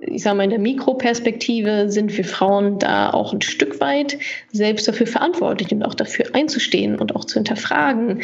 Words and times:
ich 0.00 0.22
sage 0.22 0.36
mal, 0.36 0.44
in 0.44 0.50
der 0.50 0.58
Mikroperspektive 0.58 1.90
sind 1.90 2.16
wir 2.16 2.24
Frauen 2.24 2.78
da 2.78 3.10
auch 3.10 3.32
ein 3.32 3.42
Stück 3.42 3.80
weit 3.80 4.18
selbst 4.52 4.88
dafür 4.88 5.06
verantwortlich 5.06 5.72
und 5.72 5.82
auch 5.82 5.94
dafür 5.94 6.26
einzustehen 6.32 6.98
und 6.98 7.14
auch 7.14 7.24
zu 7.24 7.34
hinterfragen. 7.34 8.22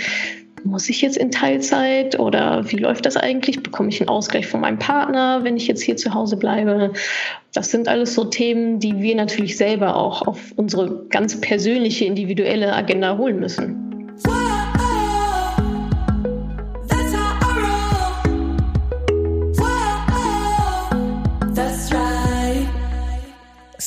Muss 0.64 0.88
ich 0.88 1.00
jetzt 1.00 1.16
in 1.16 1.30
Teilzeit 1.30 2.18
oder 2.18 2.70
wie 2.70 2.76
läuft 2.76 3.06
das 3.06 3.16
eigentlich? 3.16 3.62
Bekomme 3.62 3.90
ich 3.90 4.00
einen 4.00 4.08
Ausgleich 4.08 4.46
von 4.46 4.60
meinem 4.60 4.78
Partner, 4.78 5.44
wenn 5.44 5.56
ich 5.56 5.68
jetzt 5.68 5.82
hier 5.82 5.96
zu 5.96 6.12
Hause 6.12 6.36
bleibe? 6.36 6.92
Das 7.52 7.70
sind 7.70 7.88
alles 7.88 8.14
so 8.14 8.24
Themen, 8.24 8.80
die 8.80 9.00
wir 9.00 9.14
natürlich 9.14 9.56
selber 9.56 9.96
auch 9.96 10.26
auf 10.26 10.52
unsere 10.56 11.04
ganz 11.08 11.40
persönliche, 11.40 12.06
individuelle 12.06 12.72
Agenda 12.74 13.16
holen 13.16 13.38
müssen. 13.38 13.85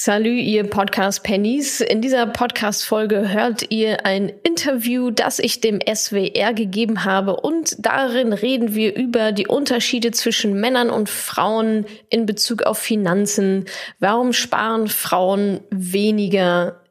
Salü, 0.10 0.40
ihr 0.40 0.64
Podcast-Pennies. 0.64 1.82
In 1.82 2.02
dieser 2.02 2.26
Podcast-Folge 2.26 3.32
hört 3.32 3.70
ihr 3.70 4.08
ein 4.08 4.30
Interview, 4.42 5.12
das 5.12 5.38
ich 5.38 5.62
dem 5.62 5.80
SWR 5.82 6.56
gegeben 6.56 7.06
habe 7.06 7.36
und 7.36 7.76
darin 7.78 8.34
reden 8.34 8.74
wir 8.74 8.96
über 8.96 9.32
die 9.32 9.46
Unterschiede 9.46 10.10
zwischen 10.10 10.60
Männern 10.60 10.90
und 10.90 11.10
Frauen 11.10 11.86
in 12.10 12.26
Bezug 12.26 12.64
auf 12.64 12.80
Finanzen. 12.80 13.66
Warum 14.00 14.34
sparen 14.34 14.88
Frauen 14.88 15.60
weniger 15.70 16.82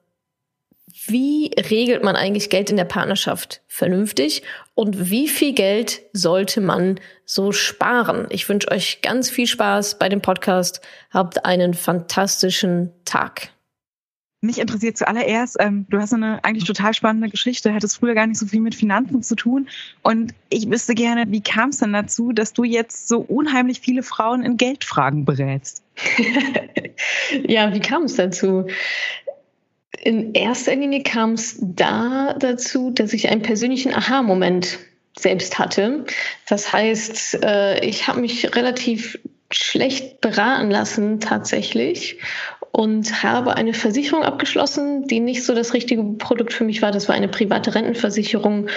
wie 1.09 1.51
regelt 1.71 2.05
man 2.05 2.15
eigentlich 2.15 2.51
Geld 2.51 2.71
in 2.71 2.77
der 2.77 2.85
Partnerschaft 2.85 3.63
vernünftig 3.67 4.43
und 4.79 5.11
wie 5.11 5.27
viel 5.27 5.55
Geld 5.55 6.03
sollte 6.13 6.61
man 6.61 7.01
so 7.25 7.51
sparen? 7.51 8.29
Ich 8.31 8.49
wünsche 8.49 8.71
euch 8.71 9.03
ganz 9.03 9.29
viel 9.29 9.49
Spaß 9.49 9.99
bei 9.99 10.09
dem 10.09 10.23
Podcast. 10.23 10.81
Habt 11.11 11.45
einen 11.45 11.75
fantastischen 11.75 12.93
Tag. 13.05 13.49
Mich 14.41 14.61
interessiert 14.61 14.97
zuallererst, 14.97 15.57
ähm, 15.59 15.87
du 15.91 15.99
hast 15.99 16.15
eine 16.15 16.45
eigentlich 16.45 16.63
total 16.63 16.95
spannende 16.95 17.29
Geschichte, 17.29 17.75
hattest 17.75 17.97
früher 17.97 18.15
gar 18.15 18.29
nicht 18.29 18.39
so 18.39 18.47
viel 18.47 18.61
mit 18.61 18.77
Finanzen 18.77 19.21
zu 19.21 19.35
tun. 19.35 19.69
Und 20.03 20.33
ich 20.49 20.71
wüsste 20.71 20.95
gerne, 20.95 21.25
wie 21.27 21.41
kam 21.41 21.71
es 21.71 21.79
denn 21.79 21.93
dazu, 21.93 22.31
dass 22.31 22.53
du 22.53 22.63
jetzt 22.63 23.09
so 23.09 23.19
unheimlich 23.19 23.81
viele 23.81 24.05
Frauen 24.05 24.45
in 24.45 24.57
Geldfragen 24.59 25.25
berätst? 25.25 25.83
ja, 27.49 27.75
wie 27.75 27.81
kam 27.81 28.05
es 28.05 28.15
dazu? 28.15 28.69
In 30.03 30.35
erster 30.35 30.75
Linie 30.77 31.03
kam 31.03 31.33
es 31.33 31.59
da 31.61 32.35
dazu, 32.39 32.91
dass 32.91 33.13
ich 33.13 33.29
einen 33.29 33.43
persönlichen 33.43 33.93
Aha-Moment 33.93 34.79
selbst 35.19 35.59
hatte. 35.59 36.05
Das 36.49 36.73
heißt, 36.73 37.43
äh, 37.43 37.85
ich 37.85 38.07
habe 38.07 38.21
mich 38.21 38.55
relativ 38.55 39.19
schlecht 39.51 40.21
beraten 40.21 40.71
lassen 40.71 41.21
tatsächlich 41.21 42.19
und 42.71 43.23
habe 43.23 43.57
eine 43.57 43.73
Versicherung 43.73 44.23
abgeschlossen, 44.23 45.07
die 45.07 45.21
nicht 45.21 45.45
so 45.45 45.55
das 45.55 45.73
richtige 45.73 46.03
Produkt 46.03 46.53
für 46.53 46.65
mich 46.65 46.83
war. 46.83 46.93
Das 46.93 47.09
war 47.09 47.15
eine 47.15 47.29
private 47.29 47.75
Rentenversicherung. 47.75 48.69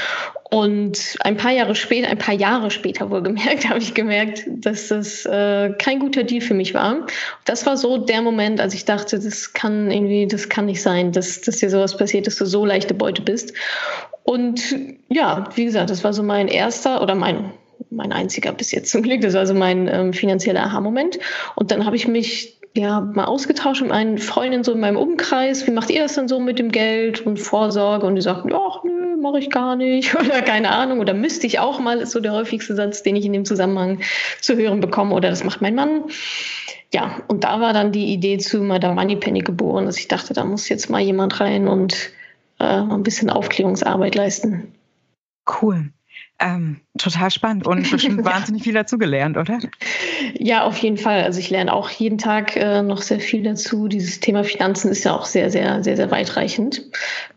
Und 0.50 1.18
ein 1.20 1.38
paar 1.38 1.52
Jahre 1.52 1.76
später, 1.76 2.10
ein 2.10 2.18
paar 2.18 2.34
Jahre 2.34 2.72
später 2.72 3.10
wohlgemerkt, 3.10 3.70
habe 3.70 3.80
ich 3.80 3.94
gemerkt, 3.94 4.46
dass 4.48 4.88
das 4.88 5.26
äh, 5.26 5.74
kein 5.78 6.00
guter 6.00 6.24
Deal 6.24 6.42
für 6.42 6.54
mich 6.54 6.74
war. 6.74 7.06
Das 7.46 7.66
war 7.66 7.76
so 7.78 7.98
der 7.98 8.22
Moment, 8.22 8.62
als 8.62 8.74
ich 8.74 8.86
dachte, 8.86 9.20
das 9.20 9.54
kann 9.54 9.92
irgendwie, 9.92 10.26
das 10.26 10.50
kann 10.50 10.66
nicht 10.66 10.82
sein, 10.82 11.12
dass, 11.12 11.42
dass 11.42 11.58
dir 11.58 11.70
sowas 11.70 11.98
passiert, 11.98 12.28
dass 12.28 12.38
du 12.38 12.46
so 12.46 12.66
leichte 12.66 12.94
Beute 12.94 13.22
bist. 13.22 13.54
Und 14.24 14.76
ja, 15.10 15.50
wie 15.56 15.66
gesagt, 15.66 15.90
das 15.90 16.04
war 16.04 16.14
so 16.14 16.24
mein 16.24 16.48
erster 16.48 17.02
oder 17.02 17.16
mein 17.16 17.52
mein 17.92 18.12
einziger 18.12 18.52
bis 18.54 18.72
jetzt 18.72 18.92
zum 18.92 19.04
Glück. 19.04 19.22
Das 19.22 19.34
war 19.34 19.42
also 19.42 19.54
mein 19.54 19.88
ähm, 19.88 20.14
finanzieller 20.14 20.64
Aha-Moment. 20.64 21.20
Und 21.56 21.72
dann 21.72 21.86
habe 21.86 21.96
ich 21.96 22.08
mich 22.08 22.58
ja, 22.74 23.02
mal 23.02 23.26
ausgetauscht 23.26 23.82
mit 23.82 23.90
meinen 23.90 24.18
Freundinnen 24.18 24.64
so 24.64 24.72
in 24.72 24.80
meinem 24.80 24.98
Umkreis. 24.98 25.68
Wie 25.68 25.72
macht 25.72 25.90
ihr 25.90 26.04
das 26.04 26.16
denn 26.16 26.28
so 26.28 26.40
mit 26.40 26.58
dem 26.58 26.72
Geld 26.72 27.26
und 27.26 27.38
Vorsorge? 27.38 28.06
Und 28.06 28.16
die 28.16 28.22
sagten, 28.22 28.50
ja, 28.50 28.60
nö, 28.84 29.18
mache 29.18 29.40
ich 29.40 29.50
gar 29.50 29.76
nicht 29.76 30.16
oder 30.20 30.42
keine 30.42 30.72
Ahnung 30.72 31.00
oder 31.00 31.14
müsste 31.14 31.48
ich 31.48 31.60
auch 31.60 31.80
mal, 31.80 32.00
ist 32.00 32.12
so 32.12 32.22
der 32.22 32.32
häufigste 32.32 32.76
Satz, 32.76 33.04
den 33.04 33.16
ich 33.16 33.26
in 33.26 33.34
dem 33.34 33.46
Zusammenhang 33.46 34.00
zu 34.40 34.56
hören 34.56 34.80
bekomme 34.80 35.14
oder 35.14 35.30
das 35.30 35.44
macht 35.44 35.62
mein 35.62 35.76
Mann. 35.76 36.06
Ja, 36.94 37.22
und 37.28 37.44
da 37.44 37.60
war 37.62 37.74
dann 37.74 37.92
die 37.92 38.14
Idee 38.14 38.38
zu 38.38 38.62
Madame 38.62 38.96
Moneypenny 38.96 39.40
geboren, 39.40 39.86
dass 39.86 39.98
ich 39.98 40.08
dachte, 40.08 40.34
da 40.34 40.44
muss 40.44 40.68
jetzt 40.68 40.90
mal 40.90 41.02
jemand 41.02 41.40
rein 41.40 41.68
und 41.68 42.12
äh, 42.60 42.64
ein 42.64 43.04
bisschen 43.04 43.30
Aufklärungsarbeit 43.30 44.16
leisten. 44.16 44.74
Cool. 45.62 45.92
Ähm, 46.40 46.82
total 46.98 47.32
spannend 47.32 47.68
und 47.68 47.90
bestimmt 47.90 48.24
wahnsinnig 48.26 48.64
viel 48.64 48.74
dazugelernt, 48.74 49.38
oder? 49.38 49.60
Ja, 50.38 50.64
auf 50.64 50.78
jeden 50.80 50.98
Fall. 50.98 51.24
Also 51.24 51.40
ich 51.40 51.50
lerne 51.50 51.74
auch 51.74 51.90
jeden 51.90 52.18
Tag 52.18 52.56
äh, 52.56 52.82
noch 52.82 53.02
sehr 53.02 53.20
viel 53.20 53.44
dazu. 53.44 53.88
Dieses 53.88 54.20
Thema 54.20 54.44
Finanzen 54.44 54.92
ist 54.92 55.04
ja 55.04 55.16
auch 55.16 55.26
sehr, 55.26 55.50
sehr, 55.50 55.84
sehr, 55.84 55.96
sehr 55.96 56.12
weitreichend. 56.12 56.84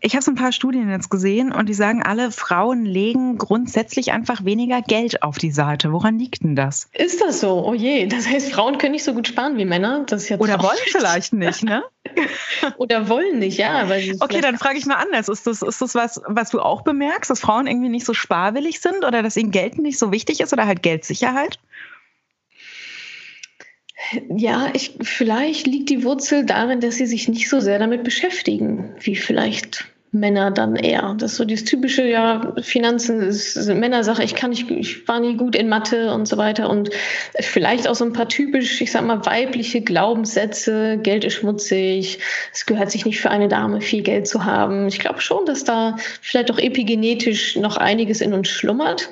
Ich 0.01 0.13
habe 0.13 0.23
so 0.23 0.31
ein 0.31 0.35
paar 0.35 0.51
Studien 0.51 0.89
jetzt 0.89 1.09
gesehen 1.09 1.51
und 1.51 1.69
die 1.69 1.73
sagen, 1.73 2.03
alle 2.03 2.31
Frauen 2.31 2.85
legen 2.85 3.37
grundsätzlich 3.37 4.11
einfach 4.11 4.43
weniger 4.43 4.81
Geld 4.81 5.23
auf 5.23 5.37
die 5.37 5.51
Seite. 5.51 5.91
Woran 5.93 6.19
liegt 6.19 6.43
denn 6.43 6.55
das? 6.55 6.89
Ist 6.93 7.21
das 7.21 7.39
so? 7.39 7.65
Oh 7.65 7.73
je. 7.73 8.07
Das 8.07 8.27
heißt, 8.27 8.51
Frauen 8.51 8.77
können 8.77 8.91
nicht 8.91 9.03
so 9.03 9.13
gut 9.13 9.27
sparen 9.27 9.57
wie 9.57 9.65
Männer. 9.65 10.03
Das 10.07 10.23
ist 10.23 10.29
ja 10.29 10.37
Oder 10.37 10.61
wollen 10.61 10.77
vielleicht 10.87 11.33
nicht, 11.33 11.63
ne? 11.63 11.83
Oder 12.77 13.09
wollen 13.09 13.39
nicht, 13.39 13.57
ja. 13.57 13.87
Okay, 14.19 14.41
dann 14.41 14.57
frage 14.57 14.77
ich 14.77 14.85
mal 14.85 14.95
anders. 14.95 15.29
Ist 15.29 15.47
das, 15.47 15.61
ist 15.61 15.81
das 15.81 15.95
was, 15.95 16.21
was 16.27 16.49
du 16.51 16.59
auch 16.59 16.83
bemerkst, 16.83 17.29
dass 17.29 17.39
Frauen 17.39 17.67
irgendwie 17.67 17.89
nicht 17.89 18.05
so 18.05 18.13
sparwillig 18.13 18.79
sind 18.79 19.05
oder 19.05 19.23
dass 19.23 19.35
ihnen 19.45 19.51
Geld 19.51 19.77
nicht 19.77 19.97
so 19.99 20.11
wichtig 20.11 20.41
ist 20.41 20.53
oder 20.53 20.67
halt 20.67 20.83
Geldsicherheit? 20.83 21.59
Ja, 24.29 24.69
ich, 24.73 24.97
vielleicht 25.01 25.67
liegt 25.67 25.89
die 25.89 26.03
Wurzel 26.03 26.45
darin, 26.45 26.79
dass 26.81 26.95
sie 26.95 27.05
sich 27.05 27.27
nicht 27.27 27.49
so 27.49 27.59
sehr 27.59 27.79
damit 27.79 28.03
beschäftigen, 28.03 28.93
wie 28.99 29.15
vielleicht 29.15 29.85
Männer 30.15 30.49
dann 30.49 30.75
eher. 30.75 31.13
Das 31.17 31.33
ist 31.33 31.37
so 31.37 31.45
dieses 31.45 31.65
typische, 31.65 32.07
ja, 32.07 32.53
Finanzen 32.61 33.21
ist 33.21 33.57
Männersache, 33.67 34.23
ich 34.23 34.33
kann 34.33 34.51
nicht, 34.51 34.71
ich 34.71 35.07
war 35.07 35.19
nie 35.19 35.35
gut 35.35 35.55
in 35.55 35.67
Mathe 35.67 36.13
und 36.13 36.25
so 36.27 36.37
weiter. 36.37 36.69
Und 36.69 36.89
vielleicht 37.39 37.87
auch 37.87 37.95
so 37.95 38.05
ein 38.05 38.13
paar 38.13 38.29
typisch, 38.29 38.79
ich 38.81 38.91
sag 38.91 39.05
mal, 39.05 39.25
weibliche 39.25 39.81
Glaubenssätze, 39.81 40.97
Geld 40.97 41.25
ist 41.25 41.33
schmutzig, 41.33 42.19
es 42.53 42.65
gehört 42.65 42.91
sich 42.91 43.05
nicht 43.05 43.19
für 43.19 43.29
eine 43.29 43.49
Dame, 43.49 43.81
viel 43.81 44.03
Geld 44.03 44.27
zu 44.27 44.45
haben. 44.45 44.87
Ich 44.87 44.99
glaube 44.99 45.19
schon, 45.19 45.45
dass 45.45 45.65
da 45.65 45.97
vielleicht 46.21 46.49
auch 46.49 46.59
epigenetisch 46.59 47.57
noch 47.57 47.75
einiges 47.75 48.21
in 48.21 48.33
uns 48.33 48.47
schlummert 48.47 49.09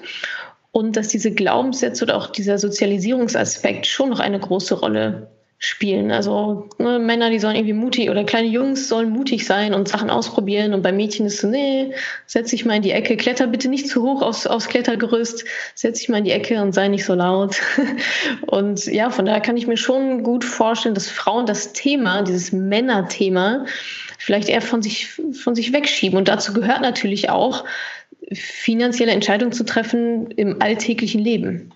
und 0.71 0.95
dass 0.95 1.09
diese 1.09 1.31
Glaubenssätze 1.31 2.05
oder 2.05 2.15
auch 2.15 2.27
dieser 2.27 2.57
Sozialisierungsaspekt 2.57 3.87
schon 3.87 4.09
noch 4.09 4.19
eine 4.19 4.39
große 4.39 4.75
Rolle 4.75 5.32
spielen. 5.65 6.11
Also 6.11 6.67
ne, 6.77 6.99
Männer, 6.99 7.29
die 7.29 7.39
sollen 7.39 7.55
irgendwie 7.55 7.73
mutig 7.73 8.09
oder 8.09 8.25
kleine 8.25 8.49
Jungs 8.49 8.89
sollen 8.89 9.09
mutig 9.11 9.45
sein 9.45 9.73
und 9.73 9.87
Sachen 9.87 10.09
ausprobieren 10.09 10.73
und 10.73 10.81
bei 10.81 10.91
Mädchen 10.91 11.25
ist 11.25 11.39
so, 11.39 11.47
nee, 11.47 11.93
setz 12.25 12.49
dich 12.49 12.65
mal 12.65 12.75
in 12.75 12.81
die 12.81 12.91
Ecke, 12.91 13.15
kletter 13.15 13.47
bitte 13.47 13.69
nicht 13.69 13.87
zu 13.87 14.03
hoch 14.03 14.21
aufs, 14.21 14.45
aufs 14.45 14.67
Klettergerüst, 14.67 15.45
setz 15.73 15.99
dich 15.99 16.09
mal 16.09 16.17
in 16.17 16.25
die 16.25 16.31
Ecke 16.31 16.61
und 16.61 16.73
sei 16.73 16.89
nicht 16.89 17.05
so 17.05 17.13
laut. 17.13 17.61
Und 18.45 18.85
ja, 18.87 19.09
von 19.09 19.25
daher 19.25 19.39
kann 19.39 19.55
ich 19.55 19.65
mir 19.65 19.77
schon 19.77 20.23
gut 20.23 20.43
vorstellen, 20.43 20.95
dass 20.95 21.09
Frauen 21.09 21.45
das 21.45 21.71
Thema, 21.71 22.23
dieses 22.23 22.51
Männerthema, 22.51 23.65
vielleicht 24.17 24.49
eher 24.49 24.61
von 24.61 24.81
sich, 24.81 25.07
von 25.31 25.55
sich 25.55 25.71
wegschieben. 25.71 26.17
Und 26.17 26.27
dazu 26.27 26.53
gehört 26.53 26.81
natürlich 26.81 27.29
auch, 27.29 27.63
finanzielle 28.31 29.11
Entscheidungen 29.11 29.53
zu 29.53 29.63
treffen 29.65 30.29
im 30.31 30.61
alltäglichen 30.61 31.21
Leben. 31.21 31.71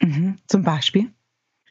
Mhm. 0.00 0.36
Zum 0.46 0.62
Beispiel? 0.62 1.10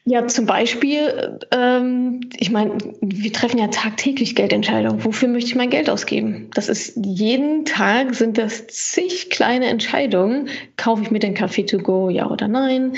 Ja, 0.04 0.26
zum 0.26 0.46
Beispiel, 0.46 1.38
ähm, 1.52 2.20
ich 2.36 2.50
meine, 2.50 2.76
wir 3.00 3.32
treffen 3.32 3.58
ja 3.58 3.68
tagtäglich 3.68 4.34
Geldentscheidungen. 4.34 5.04
Wofür 5.04 5.28
möchte 5.28 5.50
ich 5.50 5.54
mein 5.54 5.70
Geld 5.70 5.88
ausgeben? 5.88 6.50
Das 6.54 6.68
ist 6.68 6.98
jeden 7.04 7.64
Tag 7.64 8.16
sind 8.16 8.36
das 8.36 8.66
zig 8.66 9.30
kleine 9.30 9.66
Entscheidungen. 9.66 10.48
Kaufe 10.76 11.04
ich 11.04 11.12
mir 11.12 11.20
den 11.20 11.34
Kaffee 11.34 11.64
to 11.64 11.78
go, 11.78 12.10
ja 12.10 12.28
oder 12.28 12.48
nein? 12.48 12.94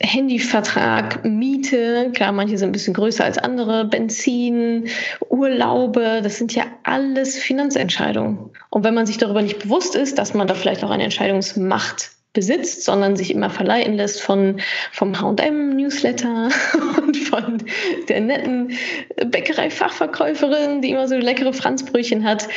Handyvertrag, 0.00 1.24
Miete, 1.24 2.10
klar, 2.12 2.32
manche 2.32 2.58
sind 2.58 2.70
ein 2.70 2.72
bisschen 2.72 2.94
größer 2.94 3.24
als 3.24 3.38
andere, 3.38 3.84
Benzin, 3.84 4.88
Urlaube, 5.28 6.20
das 6.24 6.38
sind 6.38 6.52
ja 6.56 6.64
alles 6.82 7.38
Finanzentscheidungen. 7.38 8.50
Und 8.70 8.82
wenn 8.82 8.94
man 8.94 9.06
sich 9.06 9.18
darüber 9.18 9.40
nicht 9.40 9.60
bewusst 9.60 9.94
ist, 9.94 10.18
dass 10.18 10.34
man 10.34 10.48
da 10.48 10.54
vielleicht 10.54 10.82
auch 10.82 10.90
eine 10.90 11.04
Entscheidungsmacht 11.04 12.10
besitzt, 12.32 12.84
sondern 12.84 13.16
sich 13.16 13.30
immer 13.30 13.50
verleiten 13.50 13.94
lässt 13.94 14.22
von, 14.22 14.60
vom 14.90 15.20
H&M-Newsletter 15.20 16.48
und 17.02 17.16
von 17.16 17.62
der 18.08 18.20
netten 18.20 18.72
Bäckerei-Fachverkäuferin, 19.16 20.80
die 20.80 20.90
immer 20.90 21.08
so 21.08 21.16
leckere 21.16 21.52
Franzbrötchen 21.52 22.24
hat, 22.24 22.48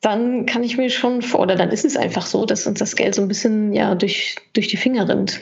dann 0.00 0.46
kann 0.46 0.64
ich 0.64 0.76
mir 0.76 0.90
schon 0.90 1.22
vor, 1.22 1.40
oder 1.40 1.56
dann 1.56 1.70
ist 1.70 1.84
es 1.84 1.96
einfach 1.96 2.26
so, 2.26 2.44
dass 2.44 2.66
uns 2.66 2.78
das 2.78 2.96
Geld 2.96 3.14
so 3.14 3.22
ein 3.22 3.28
bisschen 3.28 3.72
ja 3.72 3.94
durch, 3.94 4.36
durch 4.52 4.68
die 4.68 4.76
Finger 4.76 5.08
rinnt. 5.08 5.40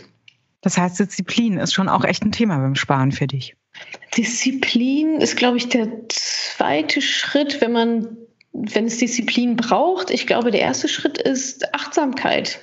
Das 0.60 0.78
heißt, 0.78 1.00
Disziplin 1.00 1.58
ist 1.58 1.74
schon 1.74 1.88
auch 1.88 2.04
echt 2.04 2.24
ein 2.24 2.30
Thema 2.30 2.58
beim 2.58 2.76
Sparen 2.76 3.10
für 3.10 3.26
dich. 3.26 3.56
Disziplin 4.16 5.20
ist, 5.20 5.36
glaube 5.36 5.56
ich, 5.56 5.68
der 5.68 5.88
zweite 6.08 7.02
Schritt, 7.02 7.60
wenn 7.60 7.72
man, 7.72 8.16
wenn 8.52 8.84
es 8.84 8.98
Disziplin 8.98 9.56
braucht. 9.56 10.10
Ich 10.10 10.26
glaube, 10.26 10.52
der 10.52 10.60
erste 10.60 10.86
Schritt 10.88 11.18
ist 11.18 11.74
Achtsamkeit 11.74 12.60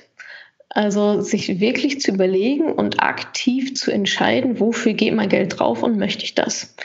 Also 0.72 1.20
sich 1.20 1.60
wirklich 1.60 2.00
zu 2.00 2.12
überlegen 2.12 2.72
und 2.72 3.02
aktiv 3.02 3.74
zu 3.74 3.90
entscheiden, 3.90 4.60
wofür 4.60 4.92
geht 4.92 5.14
mein 5.14 5.28
Geld 5.28 5.58
drauf 5.58 5.82
und 5.82 5.98
möchte 5.98 6.24
ich 6.24 6.34
das. 6.34 6.76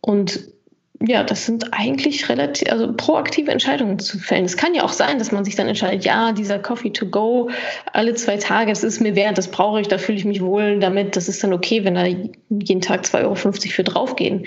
Und 0.00 0.48
ja, 1.00 1.22
das 1.22 1.46
sind 1.46 1.72
eigentlich 1.72 2.28
relativ, 2.28 2.72
also 2.72 2.92
proaktive 2.92 3.52
Entscheidungen 3.52 3.98
zu 3.98 4.18
fällen. 4.18 4.44
Es 4.44 4.56
kann 4.56 4.74
ja 4.74 4.82
auch 4.82 4.92
sein, 4.92 5.18
dass 5.18 5.30
man 5.30 5.44
sich 5.44 5.54
dann 5.54 5.68
entscheidet, 5.68 6.04
ja, 6.04 6.32
dieser 6.32 6.58
Coffee 6.58 6.90
to 6.90 7.06
go 7.06 7.50
alle 7.92 8.14
zwei 8.14 8.36
Tage, 8.36 8.72
das 8.72 8.82
ist 8.82 9.00
mir 9.00 9.14
wert, 9.14 9.38
das 9.38 9.48
brauche 9.48 9.80
ich, 9.80 9.86
da 9.88 9.98
fühle 9.98 10.18
ich 10.18 10.24
mich 10.24 10.40
wohl 10.40 10.80
damit, 10.80 11.14
das 11.14 11.28
ist 11.28 11.44
dann 11.44 11.52
okay, 11.52 11.84
wenn 11.84 11.94
da 11.94 12.04
jeden 12.04 12.80
Tag 12.80 13.04
2,50 13.04 13.22
Euro 13.22 13.34
für 13.36 13.84
draufgehen. 13.84 14.46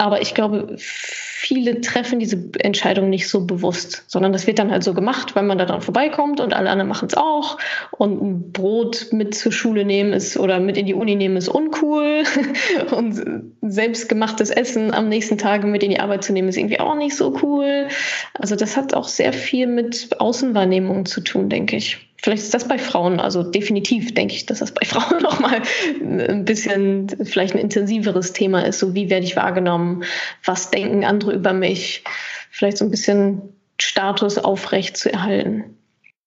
Aber 0.00 0.22
ich 0.22 0.32
glaube, 0.32 0.76
viele 0.78 1.82
treffen 1.82 2.20
diese 2.20 2.42
Entscheidung 2.58 3.10
nicht 3.10 3.28
so 3.28 3.44
bewusst, 3.44 4.02
sondern 4.06 4.32
das 4.32 4.46
wird 4.46 4.58
dann 4.58 4.70
halt 4.70 4.82
so 4.82 4.94
gemacht, 4.94 5.36
weil 5.36 5.42
man 5.42 5.58
da 5.58 5.66
dran 5.66 5.82
vorbeikommt 5.82 6.40
und 6.40 6.54
alle 6.54 6.70
anderen 6.70 6.88
machen 6.88 7.08
es 7.08 7.18
auch. 7.18 7.58
Und 7.90 8.22
ein 8.22 8.50
Brot 8.50 9.08
mit 9.12 9.34
zur 9.34 9.52
Schule 9.52 9.84
nehmen 9.84 10.14
ist 10.14 10.38
oder 10.38 10.58
mit 10.58 10.78
in 10.78 10.86
die 10.86 10.94
Uni 10.94 11.16
nehmen 11.16 11.36
ist 11.36 11.48
uncool. 11.48 12.22
Und 12.92 13.44
selbstgemachtes 13.60 14.48
Essen 14.48 14.94
am 14.94 15.10
nächsten 15.10 15.36
Tag 15.36 15.64
mit 15.64 15.82
in 15.82 15.90
die 15.90 16.00
Arbeit 16.00 16.24
zu 16.24 16.32
nehmen 16.32 16.48
ist 16.48 16.56
irgendwie 16.56 16.80
auch 16.80 16.94
nicht 16.94 17.14
so 17.14 17.38
cool. 17.42 17.88
Also 18.32 18.56
das 18.56 18.78
hat 18.78 18.94
auch 18.94 19.08
sehr 19.08 19.34
viel 19.34 19.66
mit 19.66 20.18
Außenwahrnehmung 20.18 21.04
zu 21.04 21.20
tun, 21.20 21.50
denke 21.50 21.76
ich. 21.76 22.09
Vielleicht 22.22 22.42
ist 22.42 22.54
das 22.54 22.68
bei 22.68 22.78
Frauen, 22.78 23.18
also 23.18 23.42
definitiv 23.42 24.12
denke 24.14 24.34
ich, 24.34 24.46
dass 24.46 24.58
das 24.58 24.72
bei 24.72 24.84
Frauen 24.86 25.22
nochmal 25.22 25.62
ein 26.02 26.44
bisschen 26.44 27.08
vielleicht 27.24 27.54
ein 27.54 27.60
intensiveres 27.60 28.32
Thema 28.32 28.66
ist. 28.66 28.78
So 28.78 28.94
wie 28.94 29.10
werde 29.10 29.24
ich 29.24 29.36
wahrgenommen? 29.36 30.04
Was 30.44 30.70
denken 30.70 31.04
andere 31.04 31.32
über 31.32 31.52
mich? 31.52 32.04
Vielleicht 32.50 32.78
so 32.78 32.84
ein 32.84 32.90
bisschen 32.90 33.42
Status 33.80 34.38
aufrecht 34.38 34.96
zu 34.96 35.12
erhalten. 35.12 35.76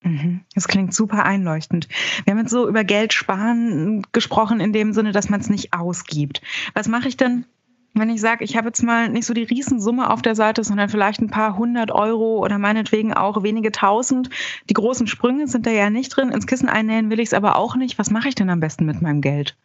Mhm. 0.02 0.42
Das 0.54 0.68
klingt 0.68 0.94
super 0.94 1.26
einleuchtend. 1.26 1.88
Wir 2.26 2.32
haben 2.32 2.40
jetzt 2.40 2.52
so 2.52 2.68
über 2.68 2.84
Geld 2.84 3.14
sparen 3.14 4.06
gesprochen, 4.12 4.60
in 4.60 4.74
dem 4.74 4.94
Sinne, 4.94 5.12
dass 5.12 5.30
man 5.30 5.40
es 5.40 5.50
nicht 5.50 5.74
ausgibt. 5.74 6.42
Was 6.74 6.88
mache 6.88 7.08
ich 7.08 7.18
denn, 7.18 7.46
wenn 7.94 8.10
ich 8.10 8.22
sage, 8.22 8.44
ich 8.44 8.58
habe 8.58 8.68
jetzt 8.68 8.82
mal 8.82 9.10
nicht 9.10 9.26
so 9.26 9.34
die 9.34 9.44
Riesensumme 9.44 10.10
auf 10.10 10.22
der 10.22 10.36
Seite, 10.36 10.64
sondern 10.64 10.90
vielleicht 10.90 11.22
ein 11.22 11.30
paar 11.30 11.58
hundert 11.58 11.92
Euro 11.92 12.44
oder 12.44 12.58
meinetwegen 12.58 13.14
auch 13.14 13.44
wenige 13.44 13.72
tausend. 13.72 14.30
Die 14.70 14.74
großen 14.74 15.08
Sprünge 15.08 15.48
sind 15.48 15.66
da 15.66 15.72
ja 15.72 15.90
nicht 15.90 16.10
drin. 16.10 16.30
Ins 16.30 16.48
Kissen 16.48 16.70
einnähen 16.70 17.10
will 17.10 17.20
ich 17.20 17.28
es 17.28 17.34
aber 17.34 17.56
auch 17.56 17.76
nicht. 17.76 18.00
Was 18.00 18.10
mache 18.10 18.30
ich 18.30 18.36
denn 18.36 18.50
am 18.50 18.60
besten 18.60 18.86
mit 18.86 19.02
meinem 19.02 19.22
Geld? 19.22 19.56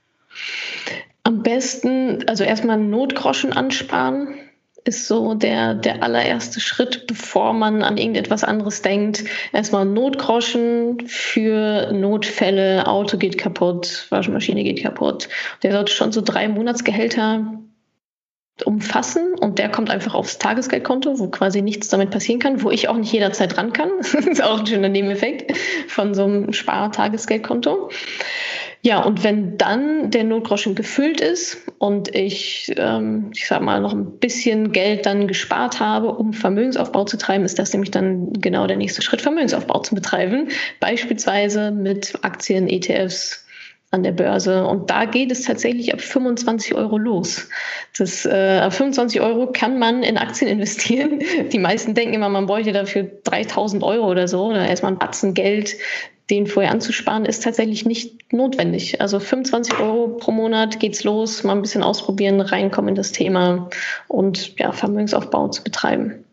Am 1.25 1.43
besten, 1.43 2.25
also 2.27 2.45
erstmal 2.45 2.79
Notgroschen 2.79 3.53
ansparen 3.53 4.35
ist 4.85 5.07
so 5.07 5.35
der, 5.35 5.75
der 5.75 6.03
allererste 6.03 6.61
Schritt, 6.61 7.07
bevor 7.07 7.53
man 7.53 7.83
an 7.83 7.99
irgendetwas 7.99 8.45
anderes 8.45 8.81
denkt. 8.81 9.25
Erstmal 9.53 9.85
Notgroschen 9.85 11.07
für 11.07 11.93
Notfälle, 11.93 12.87
Auto 12.87 13.19
geht 13.19 13.37
kaputt, 13.37 14.07
Waschmaschine 14.09 14.65
geht 14.65 14.83
kaputt. 14.83 15.29
Der 15.63 15.73
sollte 15.73 15.93
schon 15.93 16.13
so 16.13 16.23
drei 16.23 16.49
Monatsgehälter 16.49 17.61
umfassen 18.65 19.35
und 19.35 19.59
der 19.59 19.69
kommt 19.69 19.91
einfach 19.91 20.15
aufs 20.15 20.39
Tagesgeldkonto, 20.39 21.19
wo 21.19 21.29
quasi 21.29 21.63
nichts 21.63 21.89
damit 21.89 22.11
passieren 22.11 22.41
kann, 22.41 22.63
wo 22.63 22.71
ich 22.71 22.89
auch 22.89 22.97
nicht 22.97 23.13
jederzeit 23.13 23.57
ran 23.57 23.73
kann. 23.73 23.91
das 24.13 24.27
ist 24.27 24.43
auch 24.43 24.61
ein 24.61 24.67
schöner 24.67 24.89
Nebeneffekt 24.89 25.57
von 25.89 26.15
so 26.15 26.25
einem 26.25 26.53
Spar-Tagesgeldkonto. 26.53 27.91
Ja, 28.83 29.03
und 29.03 29.25
wenn 29.25 29.59
dann 29.59 30.11
der 30.13 30.23
Notgroschen 30.23 30.77
gefüllt 30.77 31.21
ist 31.21 31.59
und 31.79 32.15
ich, 32.15 32.73
ähm, 32.77 33.33
ich 33.35 33.49
sag 33.49 33.61
mal, 33.61 33.81
noch 33.81 33.93
ein 33.93 34.19
bisschen 34.19 34.71
Geld 34.71 35.05
dann 35.05 35.27
gespart 35.27 35.81
habe, 35.81 36.15
um 36.15 36.33
Vermögensaufbau 36.33 37.05
zu 37.05 37.19
treiben, 37.19 37.45
ist 37.45 37.59
das 37.59 37.73
nämlich 37.73 37.91
dann 37.91 38.33
genau 38.35 38.69
der 38.69 38.77
nächste 38.77 39.03
Schritt, 39.03 39.21
Vermögensaufbau 39.21 39.81
zu 39.81 39.97
betreiben. 39.97 40.49
Beispielsweise 40.79 41.73
mit 41.73 42.15
Aktien, 42.23 42.69
ETFs, 42.69 43.48
an 43.90 44.02
der 44.02 44.12
Börse. 44.12 44.67
Und 44.67 44.90
da 44.90 45.06
geht 45.06 45.32
es 45.32 45.43
tatsächlich 45.43 45.93
ab 45.94 46.00
25 46.00 46.75
Euro 46.75 46.99
los. 46.99 47.49
Das, 47.96 48.26
äh, 48.26 48.61
ab 48.62 48.73
25 48.75 49.20
Euro 49.20 49.50
kann 49.52 49.79
man 49.79 50.02
in 50.02 50.19
Aktien 50.19 50.50
investieren. 50.50 51.23
Die 51.52 51.58
meisten 51.58 51.94
denken 51.94 52.14
immer, 52.14 52.29
man 52.29 52.46
bräuchte 52.46 52.73
dafür 52.73 53.05
3000 53.25 53.82
Euro 53.82 54.11
oder 54.11 54.29
so, 54.29 54.46
oder 54.46 54.67
erstmal 54.67 54.93
ein 54.93 54.99
Batzen 54.99 55.35
Geld, 55.35 55.76
den 56.31 56.46
vorher 56.46 56.73
anzusparen, 56.73 57.25
ist 57.25 57.43
tatsächlich 57.43 57.87
nicht 57.87 58.32
notwendig. 58.32 59.00
Also 59.00 59.19
25 59.19 59.79
Euro 59.81 60.08
pro 60.08 60.31
Monat 60.31 60.79
geht's 60.79 61.02
los, 61.05 61.43
mal 61.43 61.55
ein 61.55 61.62
bisschen 61.62 61.82
ausprobieren, 61.82 62.43
reinkommen 62.43 62.90
in 62.90 62.94
das 62.94 63.12
Thema 63.12 63.70
und 64.08 64.58
ja, 64.58 64.73
Vermögensaufbau 64.73 65.49
zu 65.49 65.64
betreiben. 65.64 66.25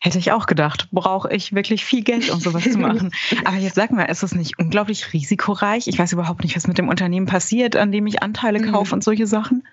Hätte 0.00 0.18
ich 0.18 0.32
auch 0.32 0.46
gedacht, 0.46 0.88
brauche 0.92 1.32
ich 1.32 1.54
wirklich 1.54 1.84
viel 1.84 2.02
Geld, 2.02 2.30
um 2.30 2.38
sowas 2.38 2.64
zu 2.64 2.78
machen. 2.78 3.12
Aber 3.44 3.56
jetzt 3.56 3.76
sag 3.76 3.90
mal, 3.92 4.04
ist 4.04 4.22
es 4.22 4.34
nicht 4.34 4.58
unglaublich 4.58 5.12
risikoreich? 5.12 5.88
Ich 5.88 5.98
weiß 5.98 6.12
überhaupt 6.12 6.42
nicht, 6.42 6.54
was 6.54 6.66
mit 6.66 6.78
dem 6.78 6.88
Unternehmen 6.88 7.26
passiert, 7.26 7.76
an 7.76 7.92
dem 7.92 8.06
ich 8.06 8.22
Anteile 8.22 8.60
mhm. 8.60 8.72
kaufe 8.72 8.90
mhm. 8.90 8.94
und 8.94 9.04
solche 9.04 9.26
Sachen. 9.26 9.66